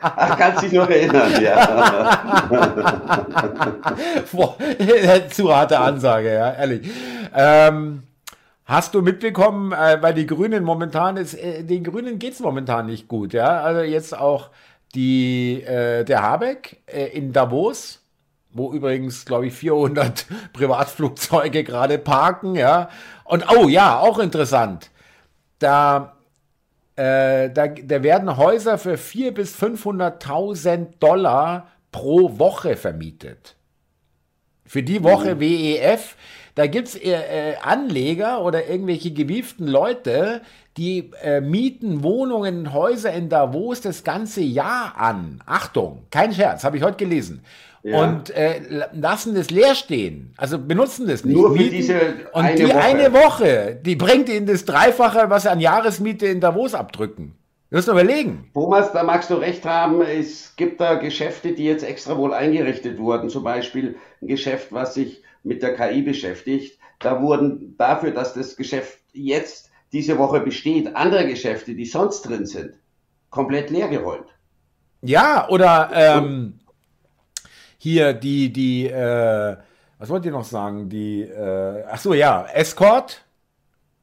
[0.00, 2.18] Ach, kannst dich noch erinnern, ja.
[4.32, 4.56] Boah,
[5.30, 6.90] zu harte Ansage, ja, ehrlich.
[7.34, 8.02] Ähm,
[8.66, 12.86] hast du mitbekommen, äh, weil die Grünen momentan ist, äh, den Grünen geht es momentan
[12.86, 13.62] nicht gut, ja.
[13.62, 14.50] Also jetzt auch
[14.94, 18.02] die, äh, der Habeck äh, in Davos,
[18.50, 22.90] wo übrigens, glaube ich, 400 Privatflugzeuge gerade parken, ja.
[23.24, 24.90] Und oh ja, auch interessant.
[25.58, 26.16] Da
[26.96, 33.54] äh, da, da werden Häuser für 400.000 bis 500.000 Dollar pro Woche vermietet.
[34.64, 36.16] Für die Woche WEF,
[36.56, 40.40] da gibt es äh, äh, Anleger oder irgendwelche gewieften Leute,
[40.78, 45.42] die äh, mieten Wohnungen, Häuser in Davos das ganze Jahr an.
[45.44, 47.44] Achtung, kein Scherz, habe ich heute gelesen.
[47.82, 48.02] Ja.
[48.02, 50.32] Und äh, lassen das leer stehen.
[50.38, 51.36] Also benutzen das nicht.
[51.36, 51.76] Nur für mieten.
[51.76, 52.00] diese
[52.32, 52.80] Und eine die Woche.
[52.80, 57.36] eine Woche, die bringt ihnen das Dreifache, was sie an Jahresmiete in Davos abdrücken.
[57.68, 58.50] Du musst überlegen.
[58.54, 60.00] Thomas, da magst du recht haben.
[60.00, 63.28] Es gibt da Geschäfte, die jetzt extra wohl eingerichtet wurden.
[63.28, 66.78] Zum Beispiel ein Geschäft, was sich mit der KI beschäftigt.
[66.98, 72.46] Da wurden dafür, dass das Geschäft jetzt diese Woche besteht, andere Geschäfte, die sonst drin
[72.46, 72.74] sind,
[73.30, 74.26] komplett leergeräumt.
[75.02, 76.58] Ja, oder ähm,
[77.78, 79.56] hier die, die, äh,
[79.98, 80.88] was wollt ihr noch sagen?
[80.88, 83.24] Die, äh, ach so, ja, Escort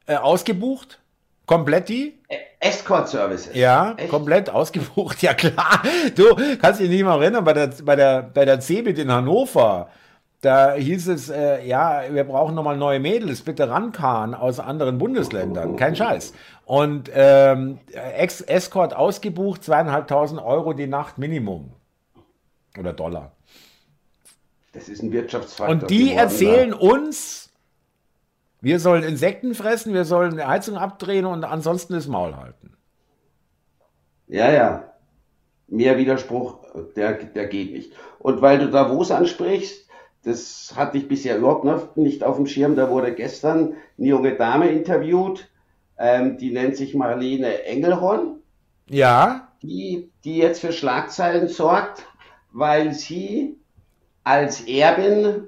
[0.06, 1.00] äh, ausgebucht,
[1.46, 2.20] kompletti.
[2.30, 3.54] E- Escort Services.
[3.54, 4.10] Ja, Echt?
[4.10, 5.84] komplett ausgebucht, ja klar.
[6.16, 9.90] Du kannst dich nicht mal erinnern, bei der, bei der, bei der Cebit in Hannover,
[10.44, 15.78] da hieß es, äh, ja, wir brauchen nochmal neue Mädels, bitte rankarren aus anderen Bundesländern.
[15.78, 16.34] Kein Scheiß.
[16.66, 21.72] Und ähm, Ex Escort ausgebucht, zweieinhalbtausend Euro die Nacht Minimum.
[22.78, 23.32] Oder Dollar.
[24.74, 25.82] Das ist ein Wirtschaftsfaktor.
[25.82, 27.50] Und die geworden, erzählen uns,
[28.60, 32.76] wir sollen Insekten fressen, wir sollen die Heizung abdrehen und ansonsten das Maul halten.
[34.28, 34.94] Ja, ja.
[35.68, 36.66] Mehr Widerspruch,
[36.98, 37.94] der, der geht nicht.
[38.20, 39.83] Und weil du Davos ansprichst,
[40.24, 42.76] das hatte ich bisher überhaupt noch nicht auf dem Schirm.
[42.76, 45.50] Da wurde gestern eine junge Dame interviewt,
[45.98, 48.40] ähm, die nennt sich Marlene Engelhorn,
[48.88, 52.06] Ja, die, die jetzt für Schlagzeilen sorgt,
[52.52, 53.58] weil sie
[54.24, 55.48] als Erbin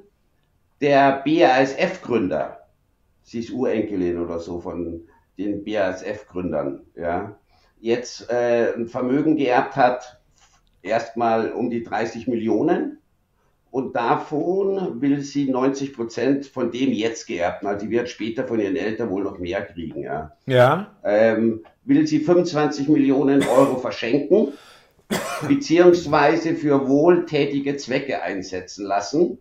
[0.81, 2.59] der BASF-Gründer,
[3.23, 5.07] sie ist Urenkelin oder so von
[5.37, 7.37] den BASF-Gründern, ja,
[7.79, 10.19] jetzt äh, ein Vermögen geerbt hat,
[10.81, 12.99] erstmal um die 30 Millionen.
[13.75, 18.57] Und davon will sie 90 Prozent von dem jetzt geerbten, also die wird später von
[18.57, 20.95] ihren Eltern wohl noch mehr kriegen, ja ja.
[21.03, 24.53] ähm, will sie 25 Millionen Euro verschenken,
[25.49, 29.39] beziehungsweise für wohltätige Zwecke einsetzen lassen,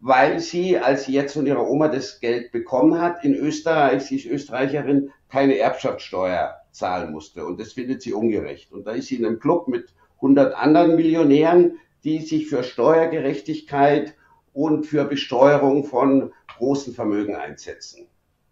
[0.00, 4.16] weil sie, als sie jetzt von ihrer Oma das Geld bekommen hat, in Österreich, sie
[4.16, 7.46] ist Österreicherin, keine Erbschaftssteuer zahlen musste.
[7.46, 8.72] Und das findet sie ungerecht.
[8.72, 14.14] Und da ist sie in einem Club mit 100 anderen Millionären, die sich für Steuergerechtigkeit
[14.52, 18.06] und für Besteuerung von großen Vermögen einsetzen.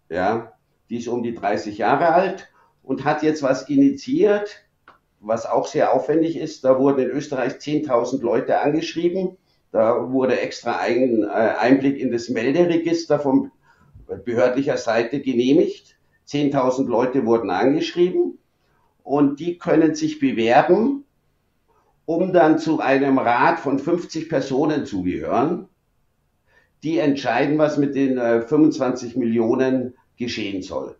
[0.09, 0.53] Ja,
[0.89, 2.49] die ist um die 30 Jahre alt
[2.83, 4.65] und hat jetzt was initiiert,
[5.19, 6.63] was auch sehr aufwendig ist.
[6.65, 9.37] Da wurden in Österreich 10.000 Leute angeschrieben.
[9.71, 13.51] Da wurde extra ein äh, Einblick in das Melderegister von
[14.25, 15.95] behördlicher Seite genehmigt.
[16.27, 18.37] 10.000 Leute wurden angeschrieben
[19.03, 21.05] und die können sich bewerben,
[22.05, 25.67] um dann zu einem Rat von 50 Personen zu gehören,
[26.83, 30.97] die entscheiden, was mit den äh, 25 Millionen geschehen soll.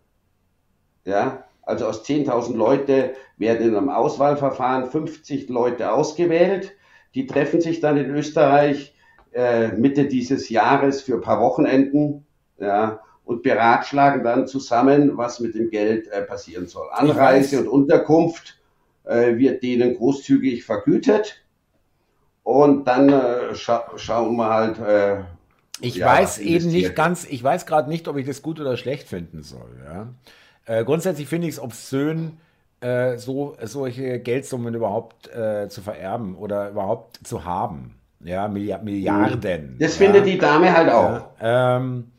[1.04, 6.72] Ja, also aus 10.000 Leute werden in einem Auswahlverfahren 50 Leute ausgewählt.
[7.14, 8.94] Die treffen sich dann in Österreich
[9.32, 12.26] äh, Mitte dieses Jahres für ein paar Wochenenden
[12.58, 16.88] ja, und beratschlagen dann zusammen, was mit dem Geld äh, passieren soll.
[16.92, 18.58] Anreise und Unterkunft
[19.04, 21.42] äh, wird denen großzügig vergütet.
[22.42, 24.78] Und dann äh, scha schauen wir halt.
[24.78, 25.24] Äh,
[25.80, 28.76] Ich ja, weiß eben nicht ganz, ich weiß gerade nicht, ob ich das gut oder
[28.76, 29.70] schlecht finden soll.
[29.84, 30.08] Ja?
[30.66, 32.38] Äh, grundsätzlich finde ich es obszön,
[32.80, 37.96] äh, so, solche Geldsummen überhaupt äh, zu vererben oder überhaupt zu haben.
[38.20, 39.76] Ja, Milliard, Milliarden.
[39.78, 40.06] Das ja?
[40.06, 41.28] findet die Dame halt auch.
[41.40, 42.13] Ja, ähm, äh,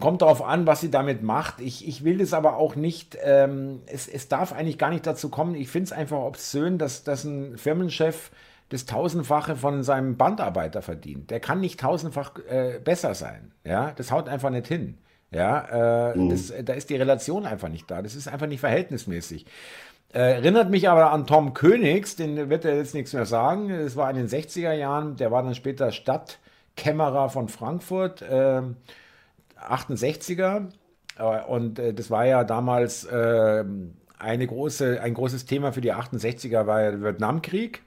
[0.00, 1.60] kommt darauf an, was sie damit macht.
[1.60, 5.28] Ich, ich will das aber auch nicht, ähm, es, es darf eigentlich gar nicht dazu
[5.28, 5.54] kommen.
[5.54, 8.30] Ich finde es einfach obszön, dass, dass ein Firmenchef
[8.68, 11.30] das tausendfache von seinem Bandarbeiter verdient.
[11.30, 13.52] Der kann nicht tausendfach äh, besser sein.
[13.64, 14.98] Ja, das haut einfach nicht hin.
[15.30, 16.30] Ja, äh, mhm.
[16.30, 18.02] das, da ist die Relation einfach nicht da.
[18.02, 19.46] Das ist einfach nicht verhältnismäßig.
[20.12, 23.68] Äh, erinnert mich aber an Tom Königs, den wird er jetzt nichts mehr sagen.
[23.68, 28.62] Das war in den 60er Jahren, der war dann später Stadtkämmerer von Frankfurt, äh,
[29.68, 30.68] 68er.
[31.18, 33.64] Äh, und äh, das war ja damals äh,
[34.18, 37.82] eine große, ein großes Thema für die 68er, war ja der Vietnamkrieg.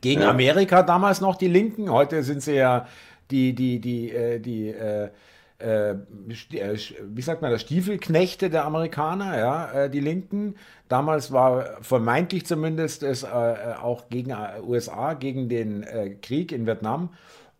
[0.00, 0.30] Gegen ja.
[0.30, 1.90] Amerika damals noch die Linken.
[1.90, 2.86] Heute sind sie ja
[3.30, 5.10] die, die, die, äh, die, äh,
[5.58, 10.54] wie sagt man das, Stiefelknechte der Amerikaner, ja, die Linken.
[10.88, 14.34] Damals war vermeintlich zumindest es auch gegen
[14.66, 15.84] USA, gegen den
[16.22, 17.10] Krieg in Vietnam.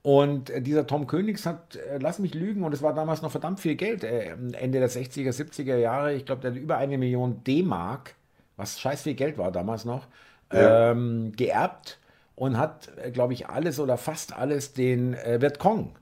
[0.03, 3.75] Und dieser Tom Königs hat, lass mich lügen, und es war damals noch verdammt viel
[3.75, 8.15] Geld, Ende der 60er, 70er Jahre, ich glaube, der hat über eine Million D-Mark,
[8.57, 10.07] was scheiß viel Geld war damals noch,
[10.53, 10.93] ja.
[10.93, 11.99] ähm, geerbt
[12.35, 15.95] und hat, äh, glaube ich, alles oder fast alles den äh, Vietcong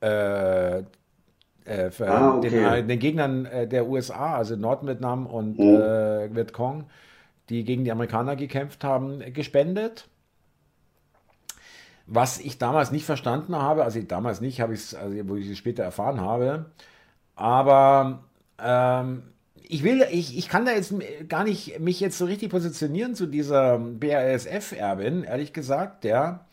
[0.00, 2.50] äh, äh, ah, okay.
[2.50, 5.74] den, äh, den, Gegnern äh, der USA, also Nordvietnam und mhm.
[5.74, 6.84] äh, Vietcong,
[7.48, 10.08] die gegen die Amerikaner gekämpft haben, gespendet.
[12.06, 15.48] Was ich damals nicht verstanden habe, also damals nicht, habe ich es, also wo ich
[15.48, 16.66] es später erfahren habe,
[17.34, 18.20] aber
[18.62, 19.22] ähm,
[19.68, 20.94] ich will, ich, ich kann da jetzt
[21.28, 26.46] gar nicht mich jetzt so richtig positionieren zu dieser BASF-Erbin, ehrlich gesagt, ja.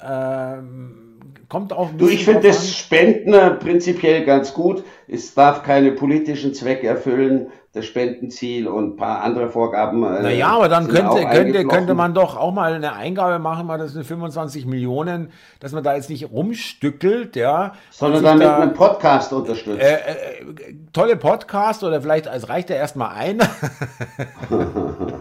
[0.00, 1.90] Ähm, kommt auch.
[1.96, 4.84] Du, ich finde das Spenden prinzipiell ganz gut.
[5.08, 10.04] Es darf keine politischen Zwecke erfüllen das Spendenziel und ein paar andere Vorgaben.
[10.04, 13.78] Äh, naja, aber dann könnte, könnte, könnte man doch auch mal eine Eingabe machen, mal
[13.78, 17.72] das sind 25 Millionen, dass man da jetzt nicht rumstückelt, ja.
[17.90, 19.80] Sondern dann mit da, einem Podcast unterstützt.
[19.80, 23.40] Äh, äh, tolle Podcast oder vielleicht als reicht er erstmal ein.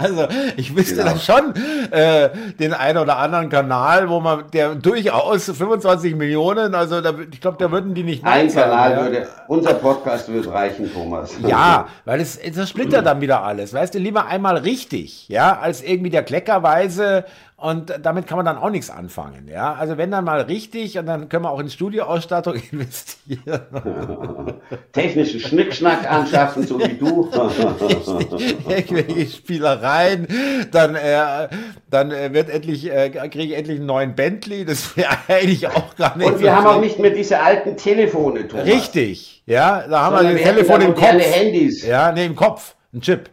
[0.00, 1.12] also ich wüsste genau.
[1.12, 1.54] da schon
[1.90, 7.40] äh, den einen oder anderen Kanal, wo man, der durchaus 25 Millionen, also da, ich
[7.40, 9.02] glaube, da würden die nicht Ein Kanal ja.
[9.02, 11.34] würde, unser Podcast würde reichen Thomas.
[11.46, 13.74] Ja, weil es, es splittert dann wieder alles.
[13.74, 17.24] Weißt du, lieber einmal richtig, ja, als irgendwie der Kleckerweise
[17.60, 19.46] und damit kann man dann auch nichts anfangen.
[19.46, 23.40] Ja, also wenn dann mal richtig und dann können wir auch in Studioausstattung investieren.
[24.92, 27.28] Technischen Schnickschnack anschaffen, so wie du.
[28.68, 30.26] Irgendwelche Spielereien,
[30.70, 31.48] dann, äh,
[31.90, 34.64] dann äh, wird endlich, äh, kriege ich endlich einen neuen Bentley.
[34.64, 36.26] Das wäre eigentlich auch gar nicht.
[36.26, 38.64] Und wir haben auch nicht mehr diese alten Telefone, Thomas.
[38.64, 41.36] Richtig, ja, da haben Sondern wir das Telefon im Kopf.
[41.36, 41.86] Handys.
[41.86, 43.28] Ja, nee, im Kopf, ein Chip.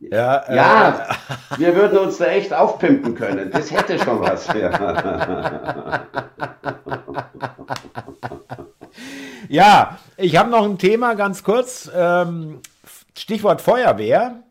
[0.00, 3.50] Ja, ja äh, wir würden uns da echt aufpimpen können.
[3.50, 4.48] Das hätte schon was.
[9.48, 11.90] ja, ich habe noch ein Thema ganz kurz.
[11.94, 12.60] Ähm,
[13.16, 14.42] Stichwort Feuerwehr.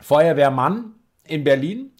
[0.00, 1.92] Feuerwehrmann in Berlin.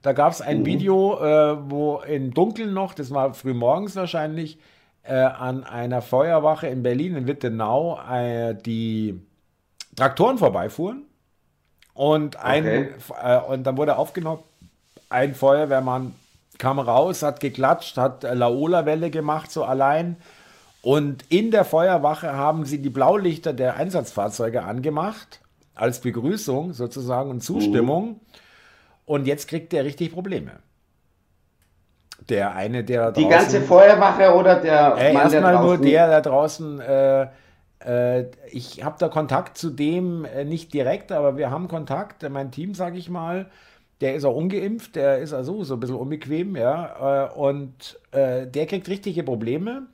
[0.00, 0.66] Da gab es ein mhm.
[0.66, 4.58] Video, äh, wo im Dunkeln noch, das war früh morgens wahrscheinlich,
[5.02, 9.20] äh, an einer Feuerwache in Berlin, in Wittenau, äh, die
[9.96, 11.04] Traktoren vorbeifuhren
[11.94, 12.88] und, ein, okay.
[13.22, 14.42] äh, und dann wurde aufgenommen,
[15.08, 16.14] ein Feuerwehrmann
[16.58, 20.16] kam raus, hat geklatscht, hat Laola-Welle gemacht, so allein.
[20.82, 25.40] Und in der Feuerwache haben sie die Blaulichter der Einsatzfahrzeuge angemacht,
[25.74, 28.08] als Begrüßung sozusagen und Zustimmung.
[28.08, 28.20] Mhm.
[29.06, 30.52] Und jetzt kriegt der richtig Probleme.
[32.28, 33.12] Der eine, der.
[33.12, 34.96] Die draußen, ganze Feuerwache oder der.
[34.96, 37.26] Äh, Erstmal nur der, der draußen äh, äh,
[38.50, 42.28] ich habe da Kontakt zu dem äh, nicht direkt, aber wir haben Kontakt.
[42.28, 43.50] Mein Team, sage ich mal,
[44.00, 47.28] der ist auch ungeimpft, der ist also so ein bisschen unbequem, ja.
[47.28, 49.86] Äh, und der kriegt richtige Probleme.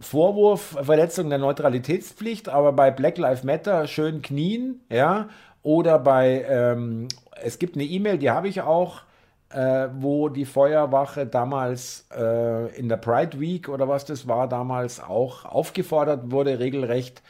[0.00, 5.28] Vorwurf Verletzung der Neutralitätspflicht, aber bei Black Lives Matter schön knien, ja.
[5.62, 7.08] Oder bei, ähm,
[7.42, 9.02] es gibt eine E-Mail, die habe ich auch,
[9.50, 15.02] äh, wo die Feuerwache damals äh, in der Pride Week oder was das war, damals
[15.02, 17.22] auch aufgefordert wurde, regelrecht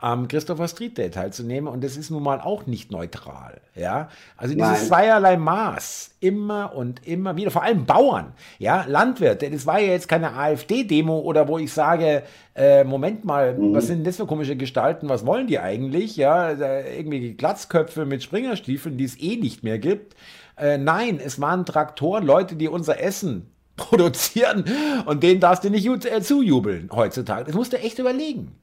[0.00, 1.72] am Christopher Street Day teilzunehmen.
[1.72, 3.60] Und das ist nun mal auch nicht neutral.
[3.74, 4.08] Ja?
[4.36, 4.86] Also dieses Nein.
[4.86, 10.08] zweierlei Maß, immer und immer wieder, vor allem Bauern, ja, Landwirte, das war ja jetzt
[10.08, 12.22] keine AfD-Demo oder wo ich sage,
[12.54, 13.74] äh, Moment mal, mhm.
[13.74, 16.16] was sind das für komische Gestalten, was wollen die eigentlich?
[16.16, 20.14] Ja, irgendwie Glatzköpfe mit Springerstiefeln, die es eh nicht mehr gibt.
[20.58, 24.64] Äh, nein, es waren Traktoren, Leute, die unser Essen produzieren
[25.06, 27.44] und denen darfst du nicht äh, zujubeln heutzutage.
[27.44, 28.54] Das musst du echt überlegen.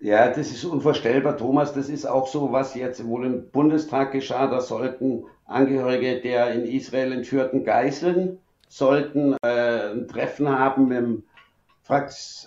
[0.00, 1.74] Ja, das ist unvorstellbar, Thomas.
[1.74, 4.46] Das ist auch so, was jetzt wohl im Bundestag geschah.
[4.46, 11.22] Da sollten Angehörige der in Israel entführten Geiseln sollten äh, ein Treffen haben mit dem,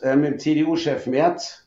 [0.02, 1.63] äh, mit dem CDU-Chef Merz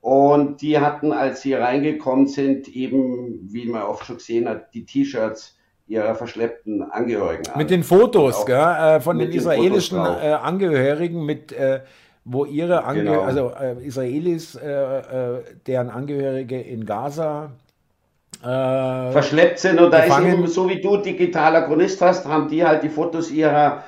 [0.00, 4.84] Und die hatten, als sie reingekommen sind, eben, wie man oft schon gesehen hat, die
[4.84, 5.56] T-Shirts
[5.86, 7.58] ihrer verschleppten Angehörigen an.
[7.58, 11.80] Mit den Fotos, gell, äh, von den israelischen äh, Angehörigen mit äh,
[12.30, 13.26] wo ihre Angehörigen, genau.
[13.26, 17.50] also äh, Israelis, äh, äh, deren Angehörige in Gaza
[18.40, 22.84] verschleppt sind und da ist eben so wie du digitaler Chronist hast, haben die halt
[22.84, 23.82] die Fotos ihrer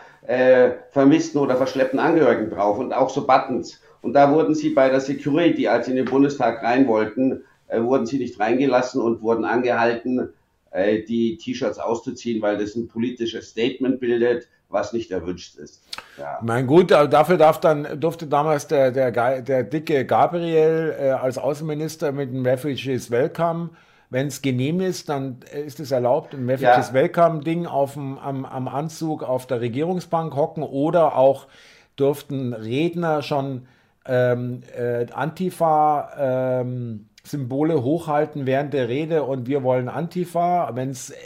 [0.91, 3.81] vermissten oder verschleppten Angehörigen drauf und auch so Buttons.
[4.03, 7.81] Und da wurden sie bei der Security, als sie in den Bundestag rein wollten, äh,
[7.83, 10.31] wurden sie nicht reingelassen und wurden angehalten,
[10.71, 15.83] äh, die T-Shirts auszuziehen, weil das ein politisches Statement bildet, was nicht erwünscht ist.
[16.17, 16.39] Ja.
[16.43, 22.13] Mein gut, dafür darf dann, durfte damals der, der, der dicke Gabriel äh, als Außenminister
[22.13, 23.71] mit dem Refugees Welcome
[24.11, 26.95] wenn es genehm ist, dann ist es erlaubt, ein Refugees ja.
[26.95, 31.47] Welcome-Ding am, am Anzug auf der Regierungsbank hocken oder auch
[31.95, 33.69] durften Redner schon
[34.11, 40.75] ähm, äh, Antifa ähm, Symbole hochhalten während der Rede und wir wollen Antifa.
[40.75, 41.17] Wenn's, äh,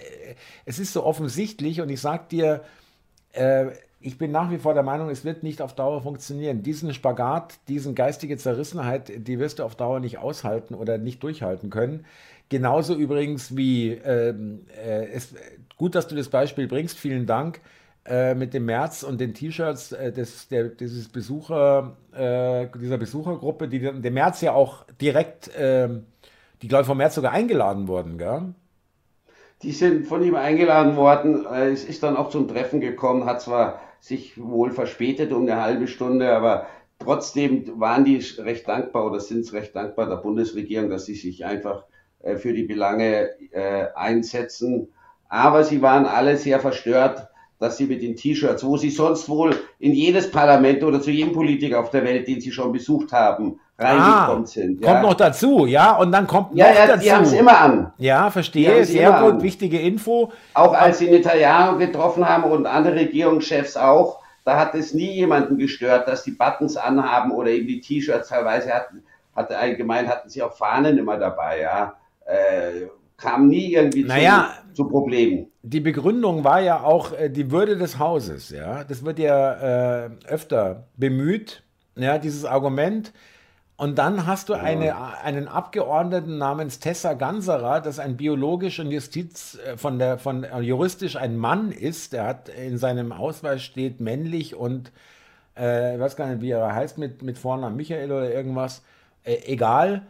[0.67, 2.63] es ist so offensichtlich und ich sag dir,
[3.33, 3.69] äh,
[4.01, 6.63] ich bin nach wie vor der Meinung, es wird nicht auf Dauer funktionieren.
[6.63, 11.71] Diesen Spagat, diesen geistige Zerrissenheit, die wirst du auf Dauer nicht aushalten oder nicht durchhalten
[11.71, 12.05] können.
[12.51, 15.35] Genauso übrigens wie, ähm, äh, es,
[15.79, 17.63] gut, dass du das Beispiel bringst, vielen Dank,
[18.07, 20.47] äh, mit dem März und den T-Shirts äh, des,
[21.11, 26.05] Besucher, äh, dieser Besuchergruppe, die der März ja auch direkt, ähm,
[26.61, 28.55] die glaube ich vom März sogar eingeladen wurden, gell?
[29.63, 31.47] Die sind von ihm eingeladen worden.
[31.47, 35.63] Äh, es ist dann auch zum Treffen gekommen, hat zwar sich wohl verspätet um eine
[35.63, 36.67] halbe Stunde, aber
[36.99, 41.47] trotzdem waren die recht dankbar oder sind es recht dankbar der Bundesregierung, dass sie sich
[41.47, 41.85] einfach
[42.23, 43.31] äh, für die Belange
[43.95, 44.89] einsetzen.
[45.31, 49.57] Aber sie waren alle sehr verstört, dass sie mit den T-Shirts, wo sie sonst wohl
[49.79, 53.61] in jedes Parlament oder zu jedem Politiker auf der Welt, den sie schon besucht haben,
[53.79, 54.81] reingekommen ah, sind.
[54.81, 54.91] Ja.
[54.91, 57.03] Kommt noch dazu, ja, und dann kommt ja, noch ja, dazu.
[57.03, 57.93] Die haben es immer an.
[57.99, 59.43] Ja, verstehe, sehr gut, an.
[59.43, 60.33] wichtige Info.
[60.55, 65.57] Auch als sie Netanyahu getroffen haben und andere Regierungschefs auch, da hat es nie jemanden
[65.57, 69.03] gestört, dass die Buttons anhaben oder eben die T-Shirts teilweise hatten,
[69.35, 71.95] hatte allgemein hatten sie auch Fahnen immer dabei, ja
[72.27, 72.87] äh,
[73.17, 75.47] kam nie irgendwie naja, zu, zu, Problemen.
[75.63, 78.51] Die Begründung war ja auch äh, die Würde des Hauses.
[78.51, 81.63] Ja, das wird ja äh, öfter bemüht.
[81.97, 83.13] Ja, dieses Argument.
[83.77, 89.59] Und dann hast du eine, einen Abgeordneten namens Tessa Ganserer, das ein biologisch und Justiz
[89.59, 92.13] äh, von der von äh, juristisch ein Mann ist.
[92.13, 94.93] Der hat in seinem Ausweis steht männlich und
[95.57, 98.83] äh, ich weiß gar nicht, wie er heißt mit mit Vornamen Michael oder irgendwas.
[99.25, 100.03] Äh, egal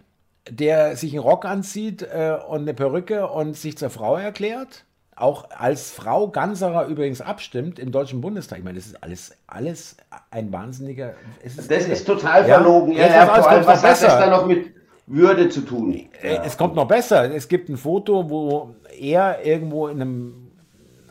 [0.50, 4.84] der sich einen Rock anzieht äh, und eine Perücke und sich zur Frau erklärt,
[5.16, 8.58] auch als Frau Ganserer übrigens abstimmt im Deutschen Bundestag.
[8.58, 9.96] Ich meine, das ist alles, alles
[10.30, 11.14] ein wahnsinniger.
[11.42, 12.92] Ist das ist total verlogen.
[12.92, 14.08] Ja, ja, ja vor allem, was besser.
[14.08, 14.74] hat das dann noch mit
[15.06, 16.08] Würde zu tun?
[16.20, 17.32] Äh, es kommt noch besser.
[17.32, 20.44] Es gibt ein Foto, wo er irgendwo in einem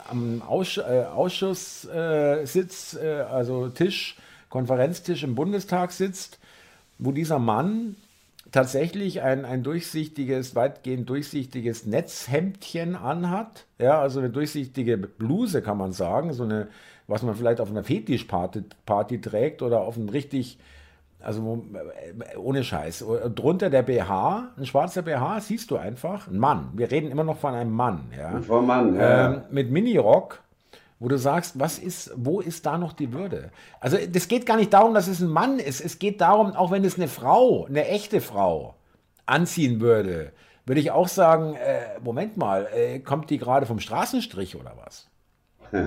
[0.09, 4.17] am Auss äh, Ausschuss äh, sitzt, äh, also Tisch,
[4.49, 6.39] Konferenztisch im Bundestag sitzt,
[6.99, 7.95] wo dieser Mann
[8.53, 13.65] tatsächlich ein, ein durchsichtiges, weitgehend durchsichtiges Netzhemdchen anhat.
[13.79, 16.67] Ja, also eine durchsichtige Bluse kann man sagen, so eine,
[17.07, 20.59] was man vielleicht auf einer Fetischparty Party trägt oder auf einem richtig,
[21.19, 23.03] also äh, ohne Scheiß.
[23.33, 26.69] Drunter der BH, ein schwarzer BH, siehst du einfach, ein Mann.
[26.75, 28.11] Wir reden immer noch von einem Mann.
[28.15, 28.39] Ja.
[28.39, 29.33] Von Mann, ja.
[29.33, 30.43] Ähm, mit Minirock
[31.03, 33.51] wo du sagst, was ist, wo ist da noch die Würde?
[33.81, 35.81] Also das geht gar nicht darum, dass es ein Mann ist.
[35.81, 38.75] Es geht darum, auch wenn es eine Frau, eine echte Frau
[39.25, 40.31] anziehen würde,
[40.65, 45.09] würde ich auch sagen, äh, Moment mal, äh, kommt die gerade vom Straßenstrich oder was?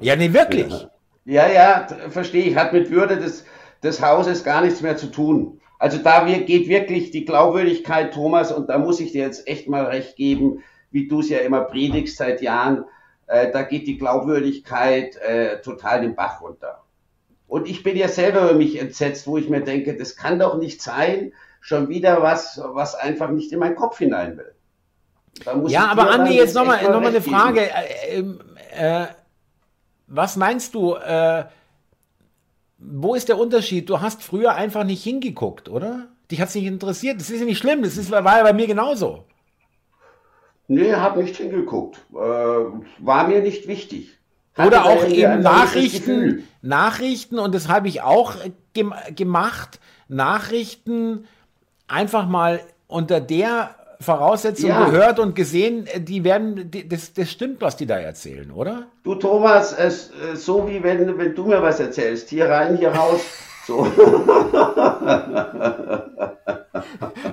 [0.00, 0.86] ja, nee, wirklich.
[1.24, 2.56] Ja, ja, verstehe ich.
[2.56, 3.46] Hat mit Würde des,
[3.82, 5.62] des Hauses gar nichts mehr zu tun.
[5.78, 9.86] Also da geht wirklich die Glaubwürdigkeit, Thomas, und da muss ich dir jetzt echt mal
[9.86, 12.84] recht geben, wie du es ja immer predigst seit Jahren
[13.26, 16.82] äh, da geht die Glaubwürdigkeit äh, total den Bach runter.
[17.46, 20.56] Und ich bin ja selber über mich entsetzt, wo ich mir denke, das kann doch
[20.58, 24.54] nicht sein, schon wieder was, was einfach nicht in meinen Kopf hinein will.
[25.68, 27.70] ja, aber Andi, jetzt nochmal noch mal eine Frage.
[27.70, 28.40] Äh, ähm,
[28.76, 29.06] äh,
[30.06, 31.44] was meinst du, äh,
[32.78, 33.88] wo ist der Unterschied?
[33.88, 36.08] Du hast früher einfach nicht hingeguckt, oder?
[36.30, 37.20] Dich hat es nicht interessiert.
[37.20, 39.24] Das ist ja nicht schlimm, das ist, war ja bei mir genauso.
[40.66, 41.98] Nee, habe nicht hingeguckt.
[42.12, 44.18] Äh, war mir nicht wichtig.
[44.54, 48.36] Hatte Oder auch eben Nachrichten, Nachrichten, und das habe ich auch
[48.72, 51.26] gem gemacht, Nachrichten
[51.88, 54.84] einfach mal unter der Voraussetzung ja.
[54.84, 58.86] gehört und gesehen, die werden, das, das stimmt, was die da erzählen, oder?
[59.02, 63.20] Du Thomas, es, so wie wenn, wenn du mir was erzählst, hier rein, hier raus,
[63.66, 63.78] So.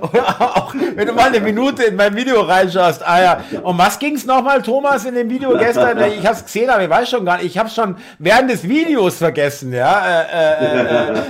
[0.01, 3.05] Oder auch, wenn du mal eine Minute in mein Video reinschaust.
[3.05, 3.39] Ah ja.
[3.61, 5.97] Und was ging es nochmal, Thomas, in dem Video gestern?
[6.11, 7.47] Ich habe es gesehen, aber ich weiß schon gar nicht.
[7.47, 9.73] Ich habe es schon während des Videos vergessen.
[9.73, 10.05] Ja.
[10.05, 10.23] Äh,
[10.65, 11.21] äh, äh.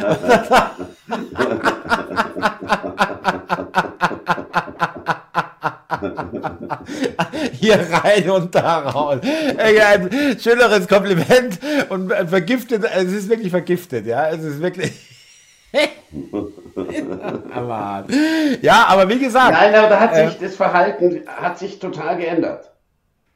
[6.18, 7.48] äh.
[7.54, 9.20] Hier rein und da raus.
[9.58, 10.10] Ein
[10.40, 11.60] schöneres Kompliment
[11.90, 14.30] und vergiftet, es ist wirklich vergiftet, ja.
[14.30, 14.92] Es ist wirklich.
[18.62, 19.54] ja, aber wie gesagt.
[19.54, 22.72] Nein, aber da hat sich äh, das Verhalten hat sich total geändert.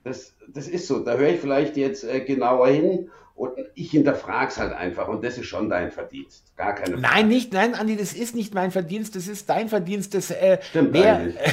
[0.04, 1.00] Das, das ist so.
[1.00, 5.24] Da höre ich vielleicht jetzt äh, genauer hin und ich hinterfrage es halt einfach und
[5.24, 6.56] das ist schon dein Verdienst.
[6.56, 7.02] Gar keine Frage.
[7.02, 10.14] Nein, nicht, nein, Andi, das ist nicht mein Verdienst, das ist dein Verdienst.
[10.14, 11.36] Das, äh, Stimmt eigentlich.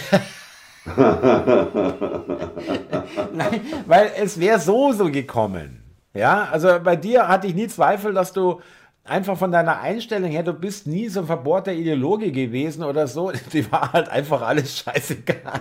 [3.32, 5.82] nein, weil es wäre so so gekommen.
[6.14, 8.60] Ja, also bei dir hatte ich nie Zweifel, dass du
[9.04, 13.32] einfach von deiner Einstellung her, du bist nie so ein verbohrter Ideologe gewesen oder so.
[13.52, 15.60] Die war halt einfach alles scheißegal.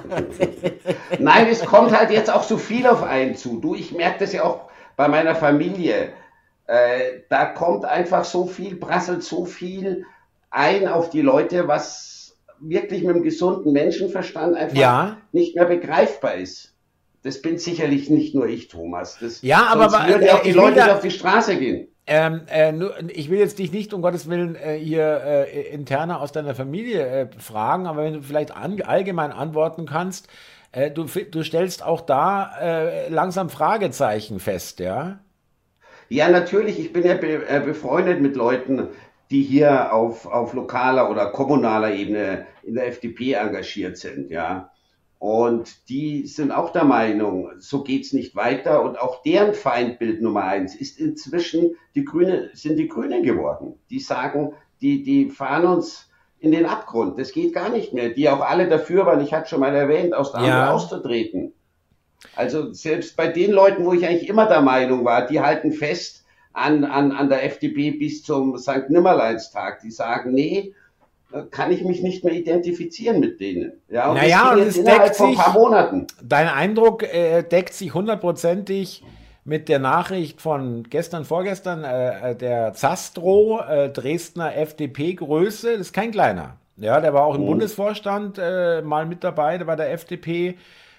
[1.20, 3.60] Nein, es kommt halt jetzt auch so viel auf einen zu.
[3.60, 6.14] Du, ich merke das ja auch bei meiner Familie.
[6.68, 10.06] Äh, da kommt einfach so viel, prasselt so viel
[10.50, 12.21] ein auf die Leute, was
[12.62, 15.18] wirklich mit dem gesunden Menschenverstand einfach ja.
[15.32, 16.74] nicht mehr begreifbar ist.
[17.24, 19.18] Das bin sicherlich nicht nur ich, Thomas.
[19.20, 21.88] Das, ja, aber, aber würden ja auch die Leute da, auf die Straße gehen.
[22.08, 26.20] Ähm, äh, nur, ich will jetzt dich nicht um Gottes Willen äh, hier äh, interner
[26.20, 30.28] aus deiner Familie äh, fragen, aber wenn du vielleicht an, allgemein antworten kannst,
[30.72, 35.20] äh, du, du stellst auch da äh, langsam Fragezeichen fest, ja?
[36.10, 36.80] Ja, natürlich.
[36.80, 38.90] Ich bin ja be befreundet mit Leuten,
[39.32, 44.70] die hier auf, auf lokaler oder kommunaler Ebene in der FDP engagiert sind, ja.
[45.20, 48.84] Und die sind auch der Meinung, so geht's nicht weiter.
[48.84, 53.76] Und auch deren Feindbild Nummer eins ist inzwischen die Grüne, sind die Grünen geworden.
[53.92, 56.10] Die sagen, die, die fahren uns
[56.40, 57.20] in den Abgrund.
[57.20, 58.10] Das geht gar nicht mehr.
[58.10, 60.72] Die auch alle dafür waren, ich hatte schon mal erwähnt, aus der ja.
[60.72, 61.54] auszutreten.
[62.36, 66.21] Also selbst bei den Leuten, wo ich eigentlich immer der Meinung war, die halten fest
[66.54, 68.90] an, an, an der FDP bis zum St.
[68.90, 69.82] Nimmerleinstag.
[69.82, 70.74] Die sagen, nee,
[71.50, 73.74] kann ich mich nicht mehr identifizieren mit denen.
[73.90, 76.08] Ja, und naja, und es deckt sich, ein paar Monaten.
[76.22, 79.04] Dein Eindruck äh, deckt sich hundertprozentig
[79.44, 85.94] mit der Nachricht von gestern, vorgestern, äh, äh der Zastro, äh, Dresdner FDP-Größe, das ist
[85.94, 86.58] kein kleiner.
[86.78, 87.48] Ja, der war auch im mhm.
[87.48, 90.58] Bundesvorstand äh, mal mit dabei, der war der FDP.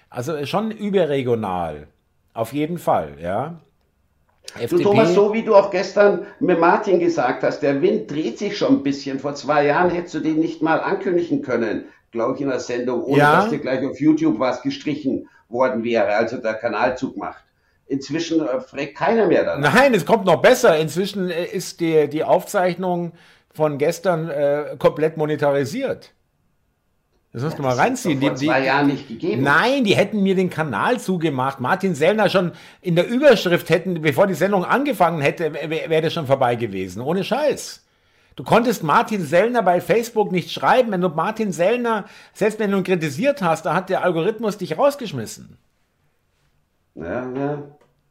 [0.09, 1.87] Also schon überregional.
[2.33, 3.59] Auf jeden Fall, ja.
[4.55, 4.77] FDP.
[4.77, 8.57] Du Thomas, so wie du auch gestern mit Martin gesagt hast, der Wind dreht sich
[8.57, 9.19] schon ein bisschen.
[9.19, 13.03] Vor zwei Jahren hättest du den nicht mal ankündigen können, glaube ich, in der Sendung,
[13.03, 13.35] ohne ja.
[13.37, 17.43] dass dir gleich auf YouTube was gestrichen worden wäre, also der Kanalzug macht.
[17.87, 19.73] Inzwischen äh, fragt keiner mehr danach.
[19.73, 20.77] Nein, es kommt noch besser.
[20.77, 23.13] Inzwischen äh, ist die, die Aufzeichnung
[23.53, 26.13] von gestern äh, komplett monetarisiert.
[27.33, 28.19] Das musst du mal reinziehen.
[28.19, 29.41] Die, die, Jahren nicht gegeben.
[29.41, 31.59] Nein, die hätten mir den Kanal zugemacht.
[31.59, 36.27] Martin Sellner schon in der Überschrift hätten, bevor die Sendung angefangen hätte, wäre das schon
[36.27, 37.01] vorbei gewesen.
[37.01, 37.83] Ohne Scheiß.
[38.35, 40.91] Du konntest Martin Sellner bei Facebook nicht schreiben.
[40.91, 44.77] Wenn du Martin Sellner, selbst wenn du ihn kritisiert hast, da hat der Algorithmus dich
[44.77, 45.57] rausgeschmissen.
[46.93, 47.63] Ja, ja.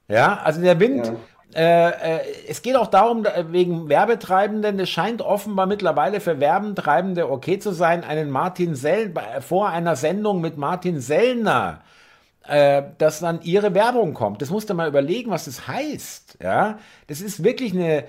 [0.09, 1.17] Ja, also der Wind, ja.
[1.55, 7.59] Äh, äh, es geht auch darum, wegen Werbetreibenden, es scheint offenbar mittlerweile für Werbentreibende okay
[7.59, 11.83] zu sein, einen Martin Sell vor einer Sendung mit Martin Sellner,
[12.47, 14.41] äh, dass dann ihre Werbung kommt.
[14.41, 16.39] Das musst du mal überlegen, was das heißt.
[16.43, 16.79] Ja,
[17.09, 18.05] das ist wirklich eine,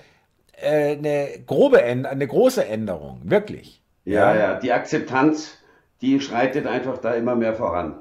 [0.61, 3.81] äh, eine grobe, eine große Änderung, wirklich.
[4.05, 5.57] Ja, ja, ja, die Akzeptanz,
[6.01, 7.99] die schreitet einfach da immer mehr voran.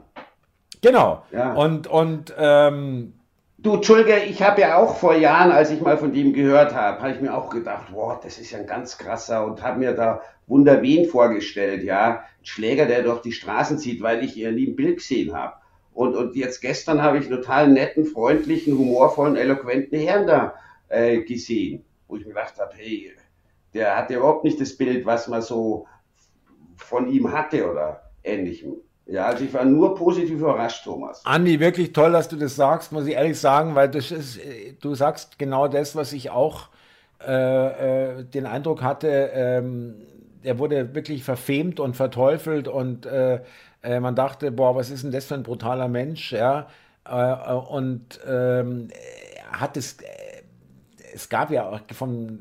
[0.82, 1.24] Genau.
[1.32, 1.52] Ja.
[1.54, 3.14] Und, und ähm,
[3.62, 7.00] Du, Entschuldige, ich habe ja auch vor Jahren, als ich mal von dem gehört habe,
[7.00, 9.92] habe ich mir auch gedacht, wow, das ist ja ein ganz krasser und habe mir
[9.92, 12.24] da Wunder wen vorgestellt, ja.
[12.40, 15.54] Ein Schläger, der durch die Straßen zieht, weil ich ihn nie im Bild gesehen habe.
[15.94, 20.54] Und, und jetzt gestern habe ich einen total netten, freundlichen, humorvollen, eloquenten Herrn da
[20.88, 23.12] äh, gesehen, wo ich mir gedacht habe, hey,
[23.74, 25.86] der hat ja überhaupt nicht das Bild, was man so
[26.74, 28.74] von ihm hatte oder ähnlichem.
[29.06, 31.24] Ja, also ich war nur positiv überrascht, Thomas.
[31.26, 34.38] Andi, wirklich toll, dass du das sagst, muss ich ehrlich sagen, weil das ist,
[34.80, 36.68] du sagst genau das, was ich auch
[37.26, 39.94] äh, äh, den Eindruck hatte, ähm,
[40.42, 43.40] er wurde wirklich verfemt und verteufelt und äh,
[43.82, 46.66] äh man dachte, boah, was ist denn das für ein brutaler Mensch, ja,
[47.08, 48.88] äh, äh, und ähm,
[49.52, 49.98] hat es,
[51.14, 52.40] es gab ja auch von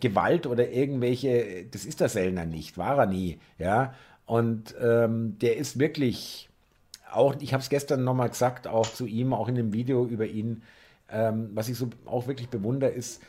[0.00, 3.94] Gewalt oder irgendwelche, das ist der Sellner nicht, war er nie, ja,
[4.30, 6.48] und ähm, der ist wirklich,
[7.12, 10.24] auch, ich habe es gestern nochmal gesagt, auch zu ihm, auch in dem Video über
[10.24, 10.62] ihn,
[11.10, 13.20] ähm, was ich so auch wirklich bewundere, ist,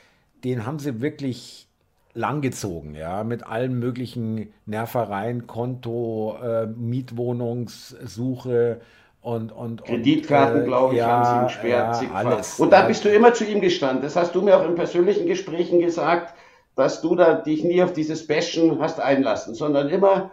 [0.44, 1.68] den haben sie wirklich
[2.14, 8.82] langgezogen, ja, mit allen möglichen Nervereien, Konto, äh, Mietwohnungssuche
[9.22, 12.04] und, und, Kreditkarten, äh, glaube ich, ja, haben sie ihm gesperrt.
[12.04, 12.60] ja, alles.
[12.60, 14.04] Und da bist du immer zu ihm gestanden.
[14.04, 16.36] Das hast du mir auch in persönlichen Gesprächen gesagt,
[16.76, 20.30] dass du da dich nie auf dieses Bashen hast einlassen, sondern immer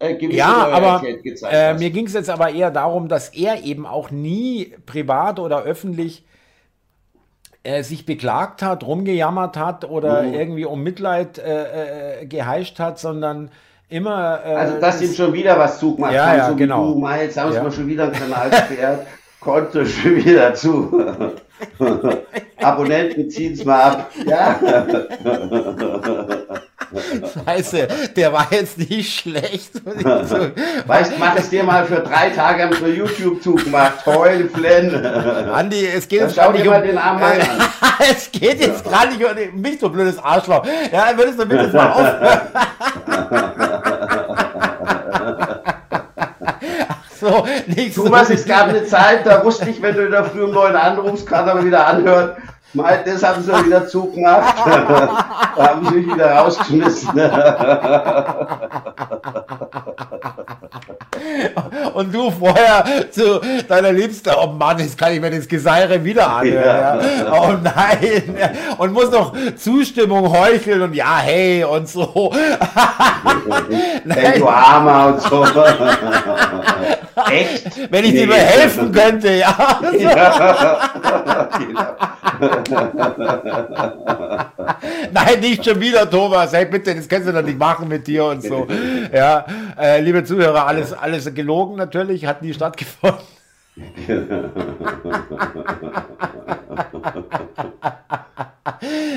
[0.00, 1.02] äh, Ja, aber
[1.50, 5.62] äh, mir ging es jetzt aber eher darum, dass er eben auch nie privat oder
[5.62, 6.24] öffentlich
[7.64, 10.34] äh, sich beklagt hat, rumgejammert hat oder Mhm.
[10.34, 13.50] irgendwie um Mitleid äh, äh, geheischt hat, sondern
[13.88, 14.40] immer.
[14.44, 16.92] Äh, Also, dass ihm schon wieder was zugemacht Ja, ja, so genau.
[16.92, 17.62] du, mal, jetzt haben Ja.
[17.62, 19.06] mal schon wieder einen Kanal gesperrt,
[19.40, 20.92] Konto schon wieder zu.
[22.62, 24.10] Abonnenten ziehen es mal ab.
[24.24, 24.60] Ja.
[27.46, 29.72] Scheiße, der war jetzt nicht schlecht.
[30.86, 34.04] Weißt, mach es dir mal für drei Tage am YouTube zugemacht.
[34.06, 34.94] Heul, Flenn.
[35.04, 36.82] Andi, es geht jetzt dir nicht um.
[36.82, 37.38] den Mann an.
[38.10, 40.64] es geht jetzt gar nicht um mich, du blödes Arschloch.
[40.92, 42.40] Ja, würdest du bitte jetzt mal aufhören?
[47.20, 48.04] So, nicht so.
[48.04, 50.76] Thomas, es gab eine Zeit, da wusste ich, wenn du in der Früh um neun
[50.76, 52.36] anrufst, kann er wieder anhören.
[52.74, 54.54] Mal, das haben sie wieder zugemacht.
[54.66, 57.08] da haben sie mich wieder rausgeschmissen.
[61.94, 66.30] Und du vorher zu deiner Liebsten, oh Mann, jetzt kann ich mir das Geseire wieder
[66.30, 66.64] anhören.
[66.64, 66.96] Ja.
[67.00, 67.32] Ja.
[67.32, 68.36] Oh nein.
[68.78, 72.32] Und muss noch Zustimmung heucheln und ja, hey und so.
[74.08, 75.44] hey, du Armer und so.
[77.30, 77.90] Echt?
[77.90, 78.20] Wenn ich Nee.
[78.20, 79.54] dir mal helfen könnte, ja.
[79.98, 80.78] Ja.
[81.58, 82.57] Genau.
[85.12, 86.52] Nein, nicht schon wieder, Thomas.
[86.52, 88.66] Hey, bitte, das kannst du doch nicht machen mit dir und so.
[89.12, 89.44] Ja,
[89.78, 93.20] äh, liebe Zuhörer, alles, alles gelogen natürlich, hat nie stattgefunden.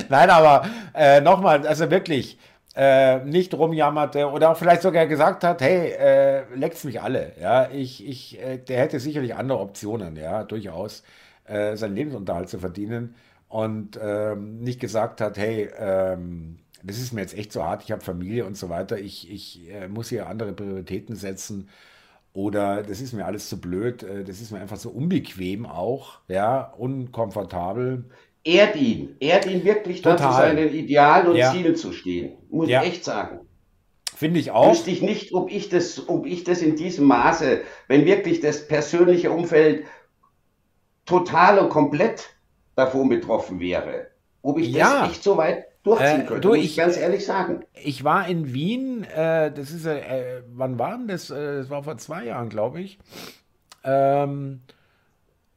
[0.09, 0.63] Nein, aber
[0.93, 2.37] äh, nochmal, also wirklich
[2.75, 7.33] äh, nicht rumjammerte oder auch vielleicht sogar gesagt hat, hey, äh, leckt's mich alle.
[7.41, 11.03] Ja, ich, ich, äh, der hätte sicherlich andere Optionen, ja, durchaus,
[11.45, 13.15] äh, seinen Lebensunterhalt zu verdienen
[13.51, 17.91] und ähm, nicht gesagt hat, hey, ähm, das ist mir jetzt echt so hart, ich
[17.91, 21.69] habe Familie und so weiter, ich, ich äh, muss hier andere Prioritäten setzen.
[22.33, 26.19] Oder das ist mir alles zu blöd, äh, das ist mir einfach so unbequem auch,
[26.29, 28.05] ja, unkomfortabel.
[28.43, 29.15] Ehrt ihn.
[29.19, 30.33] Ehrt ihn wirklich, zu Total.
[30.33, 31.51] seinen Idealen und Ja.
[31.51, 32.37] Zielen zu stehen.
[32.49, 32.81] Muss Ja.
[32.83, 33.41] ich echt sagen.
[34.15, 34.71] Finde ich auch.
[34.71, 38.67] Wüsste ich nicht, ob ich das, ob ich das in diesem Maße, wenn wirklich das
[38.67, 39.85] persönliche Umfeld
[41.05, 42.29] total und komplett
[42.75, 44.07] davon betroffen wäre,
[44.41, 45.01] ob ich Ja.
[45.01, 47.63] das echt so weit durchziehen Äh, könnte, du, muss ich- ich ganz ehrlich sagen.
[47.73, 51.29] Ich war in Wien, äh, das ist, äh, wann war denn das?
[51.29, 52.99] Äh, das war vor zwei Jahren, glaube ich.
[53.83, 54.61] Ähm,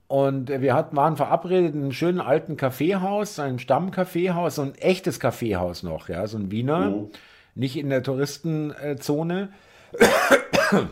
[0.09, 5.19] und wir hatten, waren verabredet in einem schönen alten Kaffeehaus, einem Stammkaffeehaus, so ein echtes
[5.21, 7.11] Kaffeehaus noch, ja, so ein Wiener, Mhm.
[7.55, 9.51] nicht in der Touristenzone.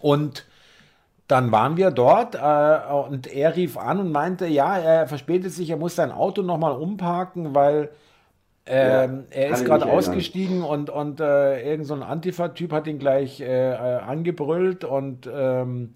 [0.00, 0.46] Und
[1.32, 5.70] dann waren wir dort äh, und er rief an und meinte, ja, er verspätet sich,
[5.70, 7.88] er muss sein Auto nochmal umparken, weil
[8.66, 12.98] ähm, er kann ist gerade ausgestiegen und, und äh, irgend so ein Antifa-Typ hat ihn
[12.98, 15.94] gleich äh, äh, angebrüllt und ähm,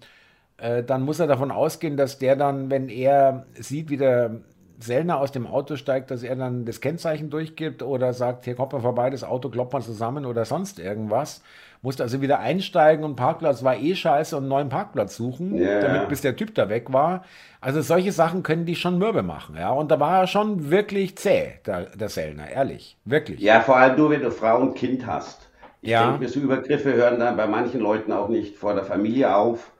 [0.57, 4.41] äh, dann muss er davon ausgehen, dass der dann, wenn er sieht, wie der
[4.79, 8.73] Sellner aus dem Auto steigt, dass er dann das Kennzeichen durchgibt oder sagt, hier kommt
[8.73, 11.43] man vorbei, das Auto kloppt man zusammen oder sonst irgendwas.
[11.81, 15.79] Musste also wieder einsteigen und Parkplatz war eh scheiße und einen neuen Parkplatz suchen, Ja.
[15.79, 17.23] damit bis der Typ da weg war.
[17.61, 19.71] Also solche Sachen können die schon mürbe machen, ja.
[19.71, 22.97] Und da war er schon wirklich zäh, der, der Sellner, ehrlich.
[23.05, 23.41] Wirklich.
[23.41, 25.49] Ja, vor allem du, wenn du Frau und Kind hast.
[25.81, 26.07] Ich Ja.
[26.11, 29.71] denke, so Übergriffe hören dann bei manchen Leuten auch nicht vor der Familie auf.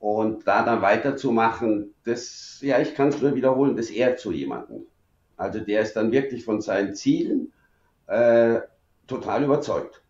[0.00, 4.86] Und da dann weiterzumachen, das, ja, ich kann es nur wiederholen, das ehrt so jemanden.
[5.36, 7.52] Also der ist dann wirklich von seinen Zielen
[8.08, 8.60] äh,
[9.08, 10.03] total überzeugt.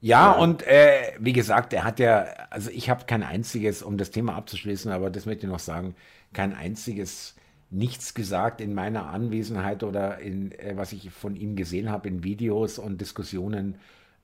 [0.00, 0.32] Ja, Ja.
[0.32, 2.20] und äh, wie gesagt, er hat ja,
[2.50, 5.94] also ich habe kein einziges, um das Thema abzuschließen, aber das möchte ich noch sagen,
[6.32, 7.34] kein einziges
[7.70, 12.22] nichts gesagt in meiner Anwesenheit oder in äh, was ich von ihm gesehen habe in
[12.24, 13.76] Videos und Diskussionen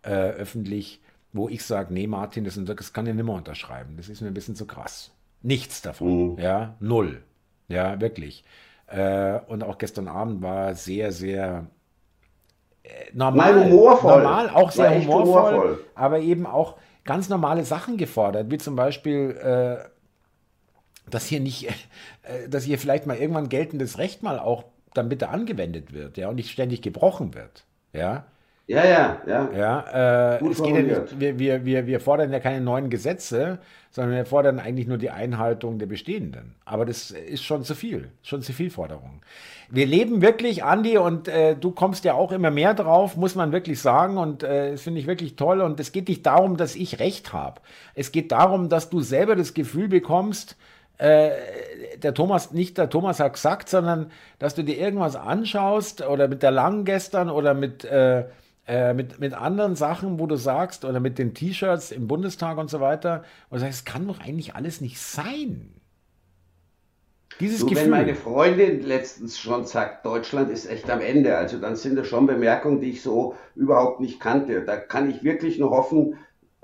[0.02, 1.00] äh, öffentlich,
[1.32, 3.96] wo ich sage, nee, Martin, das, das kann ich nicht mehr unterschreiben.
[3.96, 5.12] Das ist mir ein bisschen zu krass.
[5.42, 6.36] Nichts davon.
[6.36, 6.38] Mhm.
[6.38, 7.22] Ja, null.
[7.68, 8.44] Ja, wirklich.
[8.86, 11.66] Äh, und auch gestern Abend war sehr, sehr
[13.12, 13.54] normal.
[13.54, 14.22] Nein, humorvoll.
[14.22, 15.84] Normal, auch sehr humorvoll, humorvoll.
[15.94, 21.68] aber eben auch ganz normale Sachen gefordert, wie zum Beispiel, äh, dass hier nicht,
[22.22, 24.64] äh, dass hier vielleicht mal irgendwann geltendes Recht mal auch
[24.94, 28.26] dann bitte angewendet wird, ja, und nicht ständig gebrochen wird, ja.
[28.66, 29.50] Ja, ja, ja.
[29.54, 33.58] ja äh, es geht ja nicht, wir, wir, wir, wir fordern ja keine neuen Gesetze,
[33.90, 36.54] sondern wir fordern eigentlich nur die Einhaltung der bestehenden.
[36.64, 39.20] Aber das ist schon zu viel, schon zu viel Forderung.
[39.70, 43.52] Wir leben wirklich, Andi, und äh, du kommst ja auch immer mehr drauf, muss man
[43.52, 45.60] wirklich sagen, und äh, das finde ich wirklich toll.
[45.60, 47.60] Und es geht nicht darum, dass ich recht habe.
[47.94, 50.56] Es geht darum, dass du selber das Gefühl bekommst,
[50.98, 51.30] äh,
[51.96, 56.42] der Thomas, nicht der Thomas hat gesagt, sondern dass du dir irgendwas anschaust oder mit
[56.42, 58.24] der Langen gestern oder mit äh,
[58.66, 62.70] äh, mit, mit anderen Sachen, wo du sagst, oder mit den T-Shirts im Bundestag und
[62.70, 65.74] so weiter, du sagst, es kann doch eigentlich alles nicht sein.
[67.40, 67.84] Dieses so, Gefühl.
[67.84, 72.06] Wenn meine Freundin letztens schon sagt, Deutschland ist echt am Ende, also dann sind das
[72.06, 74.62] schon Bemerkungen, die ich so überhaupt nicht kannte.
[74.62, 76.18] Da kann ich wirklich nur hoffen,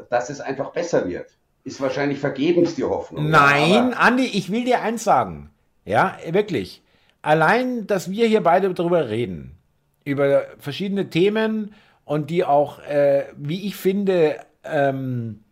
[0.08, 1.26] dass es einfach besser wird.
[1.64, 3.28] Ist wahrscheinlich vergebens die Hoffnung.
[3.30, 5.50] Nein, Andi, ich will dir eins sagen.
[5.84, 6.82] Ja, wirklich.
[7.22, 9.58] Allein, dass wir hier beide darüber reden,
[10.04, 11.74] über verschiedene Themen,
[12.10, 15.44] und die auch, äh, wie ich finde, ähm,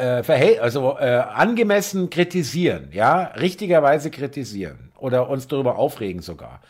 [0.00, 6.62] äh, also äh, angemessen kritisieren, ja, richtigerweise kritisieren oder uns darüber aufregen sogar.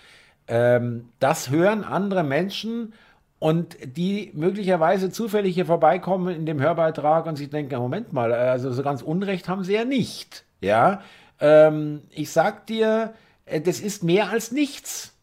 [0.48, 2.92] Ähm, das hören andere Menschen
[3.38, 8.72] und die möglicherweise zufällig hier vorbeikommen in dem Hörbeitrag und sich denken, Moment mal, also
[8.72, 11.02] so ganz Unrecht haben sie ja nicht, ja.
[11.40, 13.14] Ähm, ich sag dir,
[13.46, 15.14] äh, das ist mehr als nichts.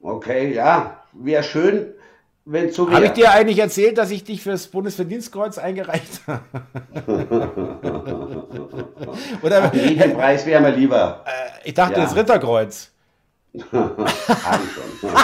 [0.00, 1.92] Okay, ja, wäre schön,
[2.50, 2.90] wenn so.
[2.90, 6.40] Habe ich dir eigentlich erzählt, dass ich dich fürs Bundesverdienstkreuz eingereicht habe?
[9.42, 11.24] Oder Ach, den Preis wäre mir lieber.
[11.26, 12.04] Äh, ich dachte, ja.
[12.04, 12.90] das Ritterkreuz.
[13.72, 14.06] habe
[14.64, 14.84] ich schon.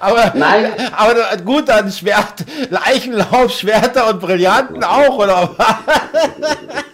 [0.00, 0.72] aber, Nein.
[0.96, 5.76] aber gut, dann Schwert, Leichenlauf, Schwerter und Brillanten auch, oder was?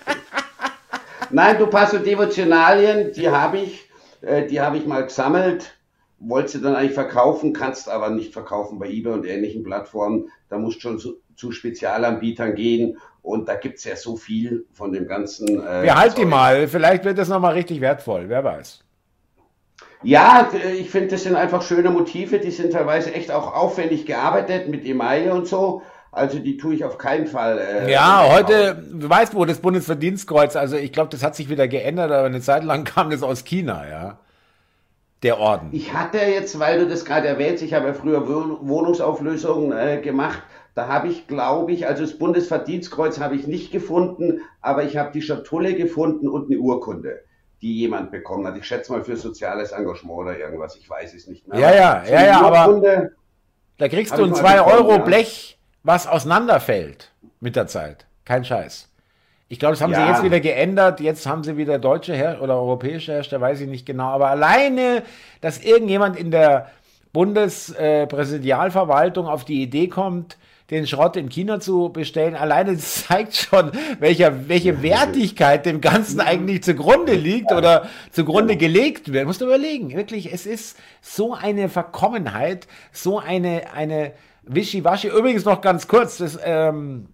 [1.35, 5.77] Nein, du Passo Devotionalien, die habe ich, äh, die habe ich mal gesammelt,
[6.21, 10.31] wollte sie dann eigentlich verkaufen, kannst aber nicht verkaufen bei eBay und ähnlichen Plattformen.
[10.49, 14.93] Da musst schon zu, zu Spezialanbietern gehen und da gibt es ja so viel von
[14.93, 15.61] dem ganzen.
[15.67, 18.85] Äh, ja, halt die mal, vielleicht wird das nochmal richtig wertvoll, wer weiß.
[20.05, 24.69] Ja, ich finde, das sind einfach schöne Motive, die sind teilweise echt auch aufwendig gearbeitet
[24.69, 25.83] mit Emaille und so.
[26.15, 27.59] Also die tue ich auf keinen Fall.
[27.59, 31.69] Äh, ja, heute, du weißt wo, das Bundesverdienstkreuz, also ich glaube, das hat sich wieder
[31.69, 34.19] geändert, aber eine Zeit lang kam das aus China, ja.
[35.23, 35.71] Der Orden.
[35.73, 40.43] Ich hatte jetzt, weil du das gerade erwähnst, ich habe ja früher Wohnungsauflösungen äh, gemacht.
[40.75, 45.13] Da habe ich, glaube ich, also das Bundesverdienstkreuz habe ich nicht gefunden, aber ich habe
[45.13, 47.21] die Schatulle gefunden und eine Urkunde,
[47.63, 48.59] die jemand bekommen hat.
[48.59, 51.59] Ich schätze mal für soziales Engagement oder irgendwas, ich weiß es nicht mehr.
[51.59, 53.11] Ja, ja, ja, ja, aber
[53.79, 54.99] da kriegst du ein 2 Euro.
[55.01, 55.54] Blech
[55.85, 58.07] was auseinanderfällt mit der Zeit.
[58.25, 58.89] Kein Scheiß.
[59.49, 60.07] Ich glaube, das haben ja.
[60.07, 61.01] sie jetzt wieder geändert.
[61.01, 64.09] Jetzt haben sie wieder deutsche Her oder europäische Hersteller, weiß ich nicht genau.
[64.09, 65.05] Aber alleine,
[65.41, 66.71] dass irgendjemand in der
[67.13, 70.39] Bundespräsidialverwaltung auf die Idee kommt,
[70.71, 73.71] den Schrott in China zu bestellen, alleine zeigt schon,
[74.01, 79.27] welcher, welche Wertigkeit dem Ganzen eigentlich zugrunde liegt oder zugrunde gelegt wird.
[79.27, 79.95] Musst du überlegen.
[79.95, 84.13] Wirklich, es ist so eine Verkommenheit, so eine, eine,
[84.47, 85.09] Wischiwaschi.
[85.09, 87.09] Übrigens noch ganz kurz, das ähm,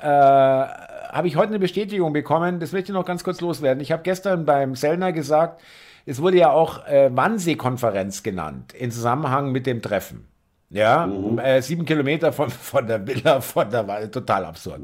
[0.00, 3.82] äh, habe ich heute eine Bestätigung bekommen, das möchte ich noch ganz kurz loswerden.
[3.82, 5.60] Ich habe gestern beim Sellner gesagt,
[6.06, 10.26] es wurde ja auch äh, Wannsee-Konferenz genannt, in Zusammenhang mit dem Treffen.
[10.72, 11.38] Ja, mhm.
[11.38, 14.80] äh, sieben Kilometer von, von der Villa, von der Wahl, total absurd.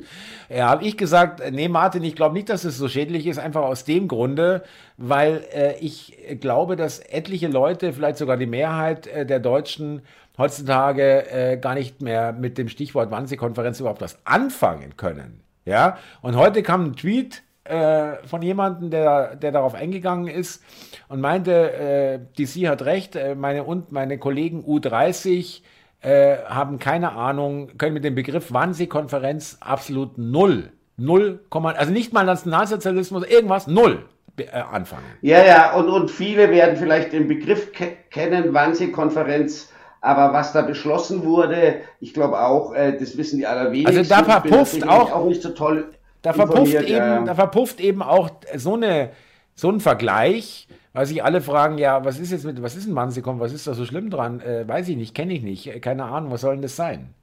[0.51, 3.62] Ja, habe ich gesagt, nee, Martin, ich glaube nicht, dass es so schädlich ist, einfach
[3.62, 4.62] aus dem Grunde,
[4.99, 10.03] weil äh, ich glaube, dass etliche Leute, vielleicht sogar die Mehrheit äh, der Deutschen,
[10.39, 15.43] heutzutage äh, gar nicht mehr mit dem Stichwort Wannsee-Konferenz überhaupt was anfangen können.
[15.64, 20.62] Ja, und heute kam ein Tweet äh, von jemandem, der, der darauf eingegangen ist
[21.09, 25.61] und meinte, äh, DC hat recht, äh, meine und meine Kollegen U30
[26.01, 32.24] äh, haben keine Ahnung, können mit dem Begriff Wannsee-Konferenz absolut null, null, also nicht mal
[32.24, 34.07] Nationalsozialismus, irgendwas, null
[34.39, 35.05] äh, anfangen.
[35.20, 39.70] Ja, ja, und, und viele werden vielleicht den Begriff ke kennen, Wannsee-Konferenz
[40.01, 43.99] aber was da beschlossen wurde, ich glaube auch, äh, das wissen die allerwenigsten.
[43.99, 45.91] Also da verpufft auch, auch nicht so toll.
[46.23, 49.11] Da verpufft, eben, äh, da verpufft eben auch so, eine,
[49.55, 52.93] so ein Vergleich, weil sich alle fragen, ja, was ist jetzt mit, was ist ein
[52.93, 54.41] Mansikom, was ist da so schlimm dran?
[54.41, 57.15] Äh, weiß ich nicht, kenne ich nicht, äh, keine Ahnung, was soll denn das sein?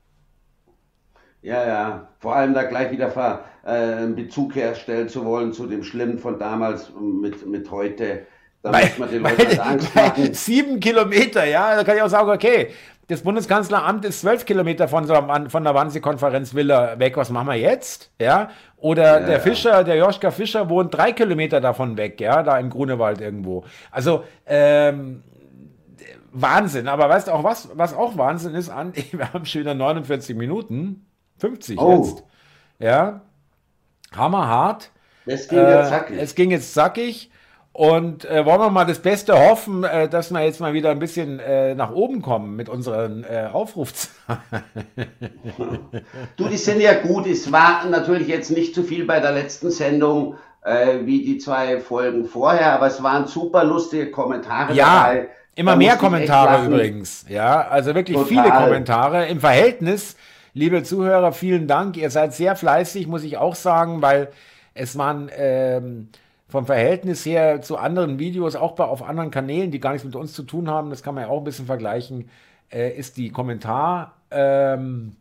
[1.41, 3.11] Ja, ja, vor allem da gleich wieder
[3.63, 8.25] äh, einen Bezug herstellen zu wollen zu dem Schlimmen von damals mit, mit heute.
[8.65, 10.33] Da weil, muss man den Leuten Angst machen.
[10.33, 12.69] Sieben Kilometer, ja, da kann ich auch sagen, okay,
[13.07, 17.15] das Bundeskanzleramt ist zwölf Kilometer von, von der Wannsee-Konferenz Villa weg.
[17.15, 18.09] Was machen wir jetzt?
[18.19, 18.49] Ja.
[18.77, 22.71] Oder ja, der Fischer, der Joschka Fischer wohnt drei Kilometer davon weg, ja, da im
[22.71, 23.65] Grunewald irgendwo.
[23.91, 25.21] Also, ähm,
[26.31, 26.87] Wahnsinn.
[26.87, 30.35] Aber weißt du auch was, was auch Wahnsinn ist, an, wir haben schon wieder 49
[30.35, 31.05] Minuten,
[31.37, 31.97] 50 oh.
[31.97, 32.23] jetzt.
[32.79, 33.21] Ja.
[34.15, 34.89] Hammerhart.
[35.27, 36.17] Es ging jetzt äh, zackig.
[36.19, 37.29] es ging jetzt zackig.
[37.75, 40.99] Und äh, wollen wir mal das Beste hoffen, äh, dass wir jetzt mal wieder ein
[40.99, 44.39] bisschen äh, nach oben kommen mit unseren äh, Aufrufzahlen.
[46.37, 47.27] du, die sind ja gut.
[47.27, 51.81] Es war natürlich jetzt nicht zu viel bei der letzten Sendung äh, wie die zwei
[51.81, 55.07] Folgen vorher, aber es waren super lustige Kommentare ja.
[55.07, 55.29] dabei.
[55.55, 57.25] Immer da mehr Kommentare übrigens.
[57.27, 58.29] Ja, also wirklich Total.
[58.29, 59.27] viele Kommentare.
[59.27, 60.15] Im Verhältnis,
[60.53, 61.97] liebe Zuhörer, vielen Dank.
[61.97, 64.29] Ihr seid sehr fleißig, muss ich auch sagen, weil
[64.73, 66.07] es waren ähm,
[66.55, 70.15] vom Verhältnis her zu anderen Videos, auch bei, auf anderen Kanälen, die gar nichts mit
[70.15, 72.29] uns zu tun haben, das kann man ja auch ein bisschen vergleichen,
[72.71, 75.17] äh, ist die Kommentar, ähm,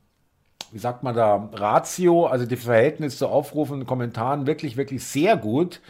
[0.70, 5.36] wie sagt man da, Ratio, also die Verhältnis zu Aufrufen und Kommentaren wirklich, wirklich sehr
[5.36, 5.80] gut.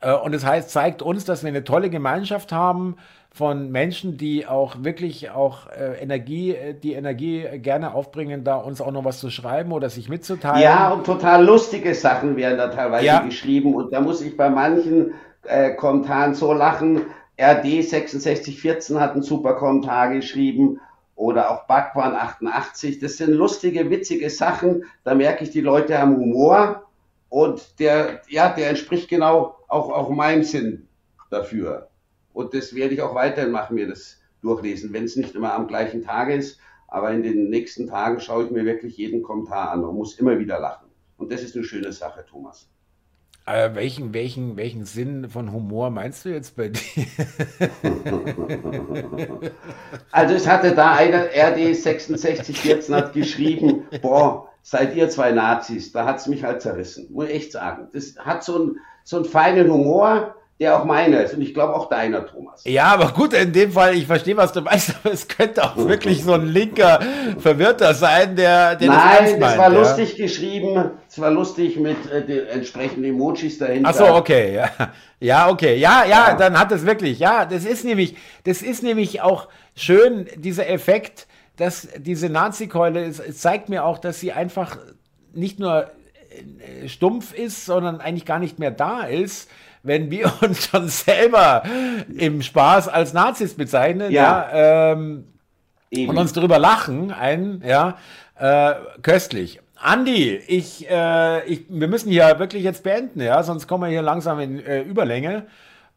[0.00, 2.96] Äh, und das heißt, zeigt uns, dass wir eine tolle Gemeinschaft haben,
[3.32, 8.80] von Menschen, die auch wirklich auch äh, Energie, äh, die Energie gerne aufbringen, da uns
[8.80, 10.62] auch noch was zu schreiben oder sich mitzuteilen.
[10.62, 13.20] Ja, und total lustige Sachen werden da teilweise ja.
[13.20, 15.14] geschrieben und da muss ich bei manchen
[15.44, 17.02] äh, Kommentaren so lachen.
[17.40, 20.80] RD 6614 hat einen super Kommentar geschrieben
[21.14, 22.98] oder auch Backwaren 88.
[22.98, 24.84] Das sind lustige, witzige Sachen.
[25.04, 26.82] Da merke ich, die Leute haben Humor
[27.28, 30.88] und der, ja, der entspricht genau auch, auch meinem Sinn
[31.30, 31.89] dafür.
[32.32, 35.66] Und das werde ich auch weiterhin machen, mir das durchlesen, wenn es nicht immer am
[35.66, 36.58] gleichen Tag ist.
[36.88, 40.38] Aber in den nächsten Tagen schaue ich mir wirklich jeden Kommentar an und muss immer
[40.38, 40.88] wieder lachen.
[41.16, 42.68] Und das ist eine schöne Sache, Thomas.
[43.46, 46.80] Äh, welchen, welchen, welchen Sinn von Humor meinst du jetzt bei dir?
[50.10, 56.18] also es hatte da einer, RD6614 hat geschrieben, boah, seid ihr zwei Nazis, da hat
[56.18, 57.88] es mich halt zerrissen, muss ich echt sagen.
[57.92, 61.74] Das hat so, ein, so einen feinen Humor, der auch meiner ist und ich glaube
[61.74, 62.62] auch deiner, Thomas.
[62.64, 65.76] Ja, aber gut, in dem Fall, ich verstehe, was du meinst, aber es könnte auch
[65.76, 67.00] wirklich so ein linker
[67.38, 69.78] Verwirrter sein, der, der Nein, das, das war ja.
[69.78, 73.88] lustig geschrieben, es war lustig mit äh, den entsprechenden Emojis dahinter.
[73.88, 74.70] Ach so, okay, ja.
[75.18, 78.82] Ja, okay, ja, ja, ja, dann hat es wirklich, ja, das ist nämlich, das ist
[78.82, 84.78] nämlich auch schön, dieser Effekt, dass diese Nazi-Keule, es, zeigt mir auch, dass sie einfach
[85.32, 85.90] nicht nur
[86.30, 89.50] äh, stumpf ist, sondern eigentlich gar nicht mehr da ist,
[89.82, 91.62] wenn wir uns schon selber
[92.16, 95.24] im Spaß als Nazis bezeichnen, ja, ja ähm,
[95.92, 97.96] und uns darüber lachen, ein, ja,
[98.38, 99.60] äh, köstlich.
[99.82, 104.02] Andi, ich, äh, ich, wir müssen hier wirklich jetzt beenden, ja, sonst kommen wir hier
[104.02, 105.46] langsam in äh, Überlänge.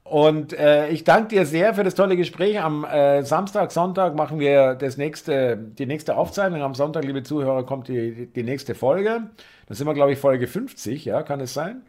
[0.04, 2.62] Und äh, ich danke dir sehr für das tolle Gespräch.
[2.62, 6.62] Am äh, Samstag, Sonntag machen wir das nächste, die nächste Aufzeichnung.
[6.62, 9.30] Am Sonntag, liebe Zuhörer, kommt die, die nächste Folge.
[9.68, 11.84] Da sind wir, glaube ich, Folge 50, ja, kann es sein?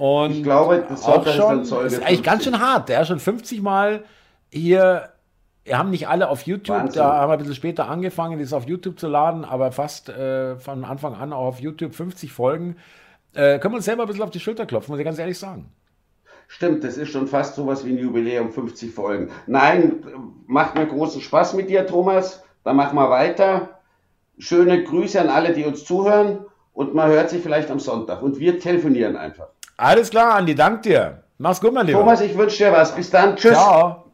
[0.00, 2.88] Und ich glaube, das auch schon, ist, ist eigentlich ganz schön hart.
[2.88, 4.04] Der ist schon 50 Mal
[4.50, 5.10] hier.
[5.62, 7.02] Wir haben nicht alle auf YouTube, Wahnsinn.
[7.02, 10.56] da haben wir ein bisschen später angefangen, das auf YouTube zu laden, aber fast äh,
[10.56, 12.76] von Anfang an auch auf YouTube 50 Folgen.
[13.34, 15.38] Äh, können wir uns selber ein bisschen auf die Schulter klopfen, muss ich ganz ehrlich
[15.38, 15.70] sagen.
[16.48, 19.30] Stimmt, das ist schon fast sowas wie ein Jubiläum, 50 Folgen.
[19.46, 20.02] Nein,
[20.46, 22.42] macht mir großen Spaß mit dir, Thomas.
[22.64, 23.80] Dann machen wir weiter.
[24.38, 26.46] Schöne Grüße an alle, die uns zuhören.
[26.72, 28.22] Und man hört sich vielleicht am Sonntag.
[28.22, 29.48] Und wir telefonieren einfach.
[29.80, 31.22] Alles klar, Andi, dank dir.
[31.38, 32.00] Mach's gut, mein Lieber.
[32.00, 32.94] Thomas, ich wünsche dir was.
[32.94, 33.34] Bis dann.
[33.34, 33.52] Tschüss.
[33.52, 34.09] Ciao.